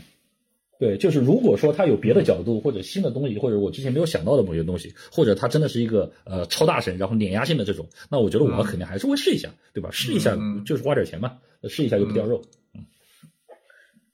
[0.82, 9.92] 对，就是如果说他有别的角度或者新的东西，或者我之前没有想到的某些东西，或者他真的是一个呃超大神，然后碾压性的这种，那我觉得我肯定还是会试一下，对吧？
[9.92, 11.34] 试一下就是花点钱嘛，
[11.70, 12.42] 试一下又不掉肉。
[12.74, 12.82] 嗯，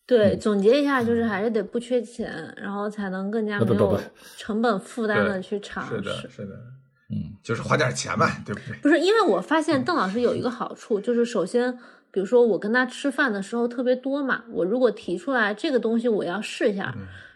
[0.05, 3.97] 对，总结一下就是还是得不缺钱，然后才能更加没有
[4.36, 5.95] 成本负担的去尝试。
[5.95, 6.53] 是的，是的，
[7.09, 8.78] 嗯，就是花点钱嘛，对不对？
[8.82, 11.80] 不是，因为我发现邓老师有一个好处，就是首先。
[12.18, 16.91] 比如说我跟他吃饭的时候特别多嘛，我如果提出来这个东西我要试一下，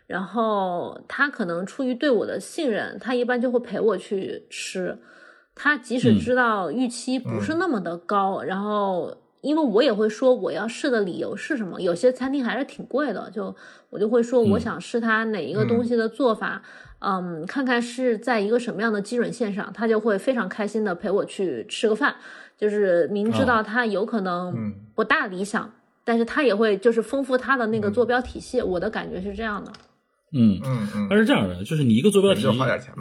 [0.08, 4.98] 然后他可能出于对我的信任，他一般就会陪我去吃。
[5.54, 13.56] 他即使知道预期不是那么的高，然后因为我也会说我要试的理由是什么，有些餐厅还是挺贵的，就
[13.92, 16.64] 我就会说我想试他哪一个东西的做法，
[17.02, 22.16] 嗯，看看是在一个什么样的基准线上，他就会非常开心的陪我去吃个饭。
[22.62, 25.68] 就是明知道他有可能不大理想，
[26.04, 28.62] 但是他也会就是丰富他的那个坐标体系。
[28.62, 29.72] 我的感觉是这样的。
[30.34, 32.42] 嗯嗯嗯，它是这样的，就是你一个坐标体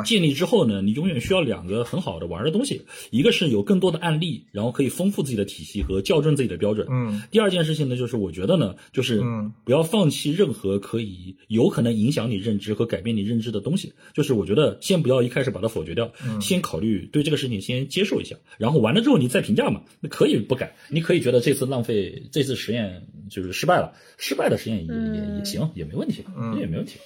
[0.05, 6.87] 建立之后呢，你永远需要两个很好的玩的东西，一个是有更多的案例，然后可以丰富自己的体系和校正自己的标准。
[6.91, 9.23] 嗯，第二件事情呢，就是我觉得呢，就是
[9.65, 13.93] 不要放弃任何可以有可能影响你认知和改变你认知的东西。
[14.13, 26.25] 就是我觉得先不要一开始把它否决掉，先考虑对这个事情先接受一下，然后完了之后你再评价嘛，那可以不改，你可以觉得这次浪费，这次实验就是失败了，失败的实验也也也行，也没问题，
[26.59, 26.99] 也没问题。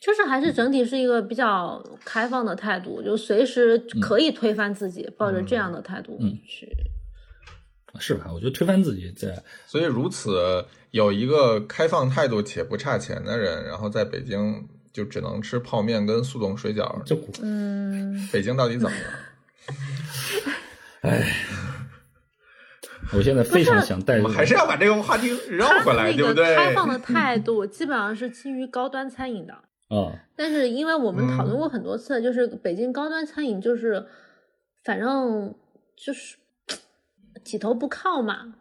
[0.00, 6.68] 就是还是整体是一个比较开放的态度，就随时可以推翻自己，抱着这样的态度去。
[7.98, 8.30] 是吧？
[8.32, 17.02] 我觉得推翻自己在，所以如此有一个开放态度且不差钱的人，然后在北京就只能吃泡面跟速冻水饺。
[17.04, 19.04] 就嗯，北京到底怎么了？
[21.02, 21.32] 哎，
[23.12, 26.54] 我现在非常想带入，还是要把这个话题绕回来，对不对？
[26.54, 29.54] 开放的态度基本上是基于高端餐饮的。
[29.90, 30.14] 啊！
[30.34, 34.06] 但是因为我们讨论过很多次，就是北京高端餐饮就是，
[34.84, 35.54] 反正
[35.96, 36.36] 就是
[37.44, 38.54] 几头不靠嘛，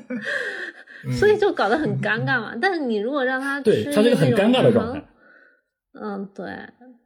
[1.18, 2.54] 所以就搞得很尴尬嘛。
[2.60, 5.02] 但是你如果让他对他这个很尴尬的状态，
[6.00, 6.46] 嗯，对。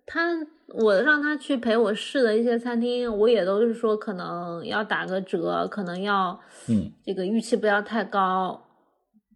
[0.06, 0.20] 他，
[0.68, 6.38] 我让他去陪我试的一些餐厅，我也都是说可能要打个折，可能要，
[6.68, 8.62] 嗯，这个预期不要太高，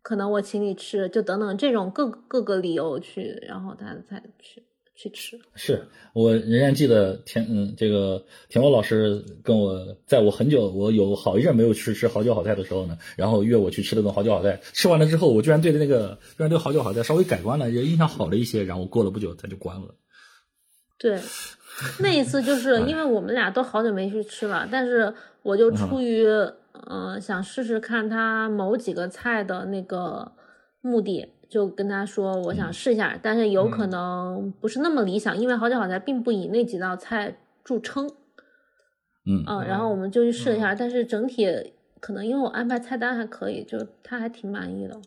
[0.09, 4.65] 可能我请你吃，就等等这种各各个理由去，然后他才去。
[5.01, 5.81] 去吃是
[6.13, 19.95] 我仍然记得田嗯这个田螺老师跟我在我很久我有好一阵没有去吃好酒好菜的时候呢，然后约我去吃那顿好酒好菜，吃完了之后我居然对那个居然对好酒好菜稍微改观了，也印象好了一些，然后过了不久他就关了。
[20.99, 21.17] 对，
[22.01, 26.27] 那一次就是因为我们俩都好久没去吃了，但是我就出于
[26.87, 30.33] 嗯想试试看他某几个菜的那个
[30.81, 31.33] 目的。
[31.49, 38.07] 就跟他说，我想试一下，但是有可能不是那么理想，因为好酒好菜并不以那几道菜著称。
[39.25, 41.47] 嗯嗯，然后我们就去试一下，但是整体
[42.01, 45.01] 可能因为我安排菜单还可以，就他还挺满意的。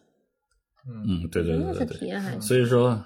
[0.88, 3.00] 嗯，对对对对体验还所以说，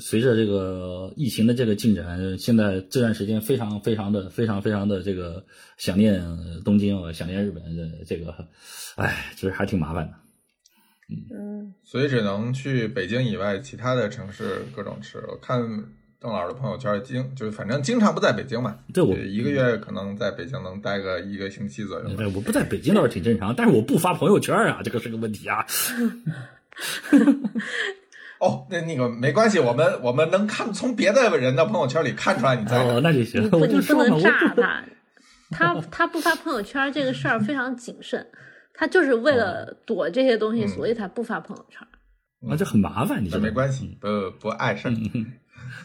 [0.00, 5.44] 随着这个疫情的这个进展，现在这段时间非常非常的非常非常的这个
[5.76, 6.22] 想念
[6.64, 8.34] 东京，想念日本的这个，
[8.96, 10.14] 哎，其实还挺麻烦的。
[11.34, 15.18] 嗯，所以只能去北京以外其他的城市各种吃。
[15.28, 15.60] 我看
[16.18, 22.08] 邓老师的朋友圈，经就是反正经常不在北京嘛，对我一个月可能在北京能待个一个星期左右。
[22.16, 25.66] 对，我不在北京倒是挺正常，但是我不发朋友圈啊，这个是个问题啊。
[28.42, 32.76] 哦，那那个没关系，我们我们能看从别的人的朋友圈里看出来你在。
[32.82, 33.40] 哦，那就行。
[33.40, 34.84] 你不你不能炸他，
[35.50, 38.26] 他他不发朋友圈这个事儿非常谨慎。
[38.74, 41.86] 他就是为了躲这些东西，所以才不发朋友圈。
[42.40, 44.08] 那就很麻烦，你这没关系，不
[44.40, 44.94] 不碍事儿，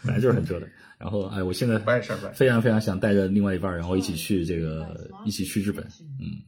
[0.04, 0.68] 本来就是很折腾。
[0.98, 5.86] 然后，哎，我现在不碍事儿，非常非常想带着另外一半，然后一起去这个，一起去日本。
[5.86, 6.42] 嗯，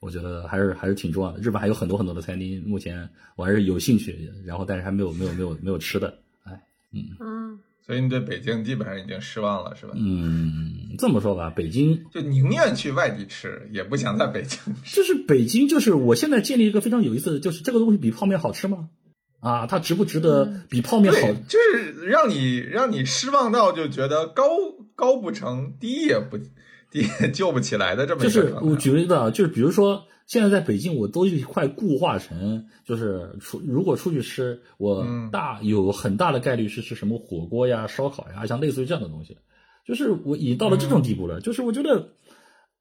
[0.00, 1.40] 我觉得还是还是挺重要的。
[1.40, 6.18] 日本还有很多很多的餐厅，目前我还是有兴趣，然后但是还没有没有没有没有吃的。
[6.44, 6.52] 哎，
[6.92, 7.58] 嗯嗯。
[7.86, 9.94] 所以你对北京基本上已经失望了，是吧？
[9.96, 14.60] 嗯，这么说吧，北京就宁愿去外地吃，也不想在北京。
[14.84, 18.90] 就是北京，就是我现在建立一个非常有意思的就是这个东西比泡面好吃吗？
[19.40, 21.32] 啊，它值不值得比泡面好？
[21.48, 24.44] 就是让你让你失望到就觉得高
[24.94, 26.50] 高不成低也不低
[26.92, 28.22] 也救不起来的这么。
[28.22, 30.04] 就是我举个例子啊，就是比如说。
[30.28, 39.38] 现在在北京，我都快固化成，就是出如果出去吃，我大有很大的概率是吃什么火锅呀、烧烤呀，像类似于这样的东西。
[39.86, 42.10] 就是我已到了这种地步了，就是我觉得，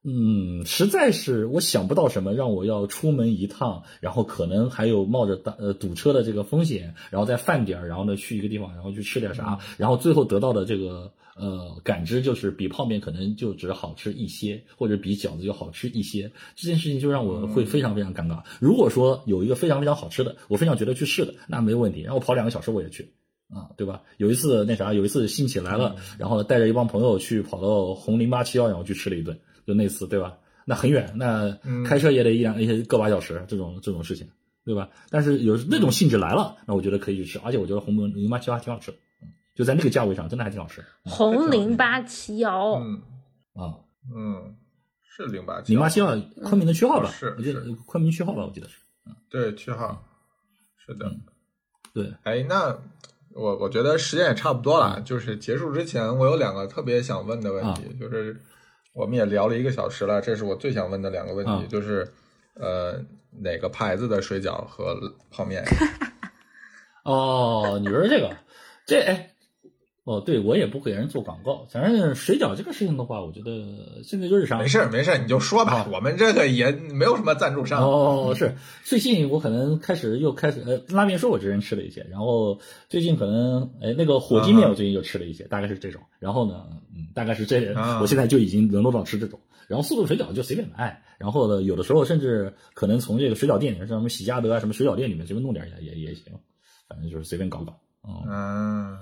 [0.10, 11.12] 嗯，实在是我想不到什么让我要出门一趟，然后可能还有冒着大呃堵车的这个风险，然后在饭点儿，然后呢去一个地方，然后去吃点啥，然后最后得到的这个。
[11.39, 16.32] 呃，感知就是比泡面可能就只好吃一些，或者比饺子就好吃一些。
[16.55, 18.41] 这件事情就让我会非常非常尴尬。
[18.60, 22.01] 如果说有一个非常非常好吃的，我非常觉得去试的，那没问题。
[22.01, 23.12] 然后跑两个小时我也去
[23.53, 24.01] 啊，对吧？
[24.18, 30.38] 有一次那啥，有一次兴起来了，然后带着一帮朋友去跑到红零八七幺，然后去吃了一顿，就那次，对吧？
[30.65, 31.55] 那很远，那
[31.86, 34.28] 开车也得一两一些个把小时，这种这种事情，
[34.65, 34.89] 对吧？
[35.09, 38.93] 但是有那种性质来了，那我觉得可以去吃，而且我觉得红零八七幺还挺好吃。
[39.53, 40.86] 就在那个价位上，真的还挺好吃。
[41.03, 43.01] 红零八七幺，嗯
[43.53, 43.74] 啊，
[44.15, 44.55] 嗯，
[45.03, 47.09] 是零八七零八七幺，昆明的区号吧？
[47.11, 48.45] 是，我记得昆明区号吧？
[48.45, 48.78] 我记得是。
[49.05, 50.05] 嗯，对，区号
[50.78, 51.11] 是的。
[51.93, 52.78] 对，哎，那
[53.34, 58.39] 我我觉得时间也差不多了，就是结束之前，我有两个特别想问的问题，就是
[58.98, 62.12] 我们也聊了一个小时了，这是我最想问的两个问题，就是
[62.56, 63.00] 呃，
[63.41, 65.64] 哪个牌子的水饺和泡面？
[67.06, 68.36] 哦，你说这个。
[68.88, 69.30] 这哎，
[70.08, 71.68] 哦，对我也不给人做广告。
[71.70, 74.58] 反正水饺这个事情的话，我觉得现在就是啥。
[74.58, 75.86] 没事没事，你就说吧。
[75.91, 77.84] 我们这个也没有什么赞助商。
[77.84, 78.55] 哦，是
[78.86, 86.01] 最近我可能开始又开始呃，拉面说我之前吃了一些，然后最近可能哎那个火鸡面我最近又吃了一些，大概是这种。
[86.20, 89.38] 然后呢，嗯，大概是这，我现在就已经沦落到吃这种。
[89.68, 96.32] 然后速冻水饺就随便买，然后呢，有的时候甚至可能从这个水饺店里面，像什么喜家德啊什么水饺店里面随便弄点也也也行，
[96.88, 97.78] 反正就是随便搞搞。
[98.30, 98.97] 嗯，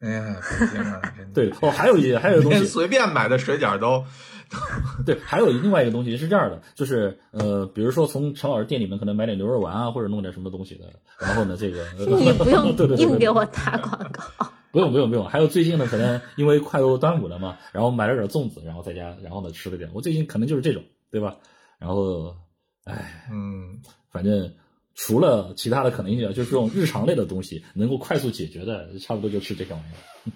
[0.00, 4.04] 哎呀，北京啊，真的对哦，还有一还有东西，随便买的水饺都
[5.04, 10.84] 对，还有另外一个东西是这样的，就是呃，比如说从陈老师店里面可能买点牛肉丸啊，或者弄点什么东西的，
[11.18, 15.28] 然后呢，这个 你不用硬给我打广告，不用不用不用。
[15.28, 19.90] 还有最近呢，可能因为快到端午了嘛，然后买了点粽子，然后在家，然后呢吃了点。
[19.92, 21.36] 我最近可能就是这种，对吧？
[21.78, 22.36] 然后，
[22.84, 23.80] 哎，嗯，
[24.12, 24.52] 反正。
[25.00, 30.32] 除了其他的可能性，就是这种日常类的东西能够快速解决的，差不多就吃这些玩意儿。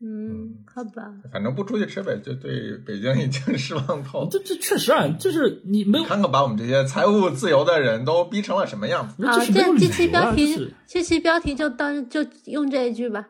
[0.00, 4.28] 嗯，好吧，反正不出去吃呗，就对北京已经 失望透了。
[4.30, 9.26] 这这确实啊，就是你没有看看把我们这些财务自由的人都逼成了什么样子。
[9.26, 13.26] 好，这这这期标题，这期标题就当就用这一句吧。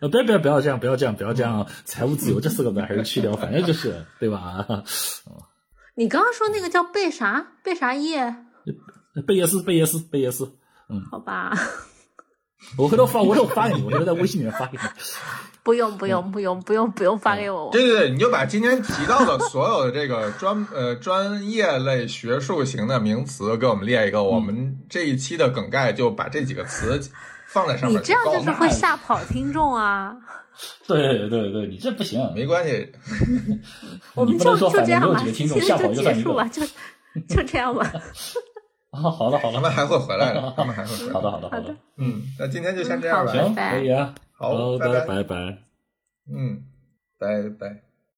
[0.00, 4.84] 呃，不要不要不要这样，不要这样，不要这样，财务自由这四个字还是去掉，反正就是对吧？
[5.96, 8.34] 你刚刚说那个叫贝啥贝啥叶？
[9.26, 10.52] 贝叶斯贝叶斯贝叶斯，
[10.88, 11.52] 嗯，好吧。
[12.78, 14.82] 我回头发，我回头发给你，我回头在微信里面发给你。
[15.62, 17.70] 不用不用不用不用不用发给我。
[17.70, 27.00] 对对对，你就把今天提到的所有的这个专呃专业类学术型的名词给我们列一个，我们这一期的梗概就把这几个词
[27.46, 27.98] 放在上面。
[27.98, 30.14] 你这样就是会吓跑听众啊！
[30.86, 32.92] 对对对，你这不行，没关系。
[34.14, 36.62] 我们就就这样吧，今天就结束吧，就
[37.28, 37.90] 就这样吧。
[38.94, 41.12] 啊，好的好的，他们还会回来的，他们还会回来。
[41.12, 43.32] 好的好的好的，嗯，那今天就先这样吧。
[43.32, 44.14] 行，可以啊。
[44.32, 45.36] 好，拜拜拜拜。
[46.32, 46.62] 嗯，
[47.18, 47.93] 拜拜。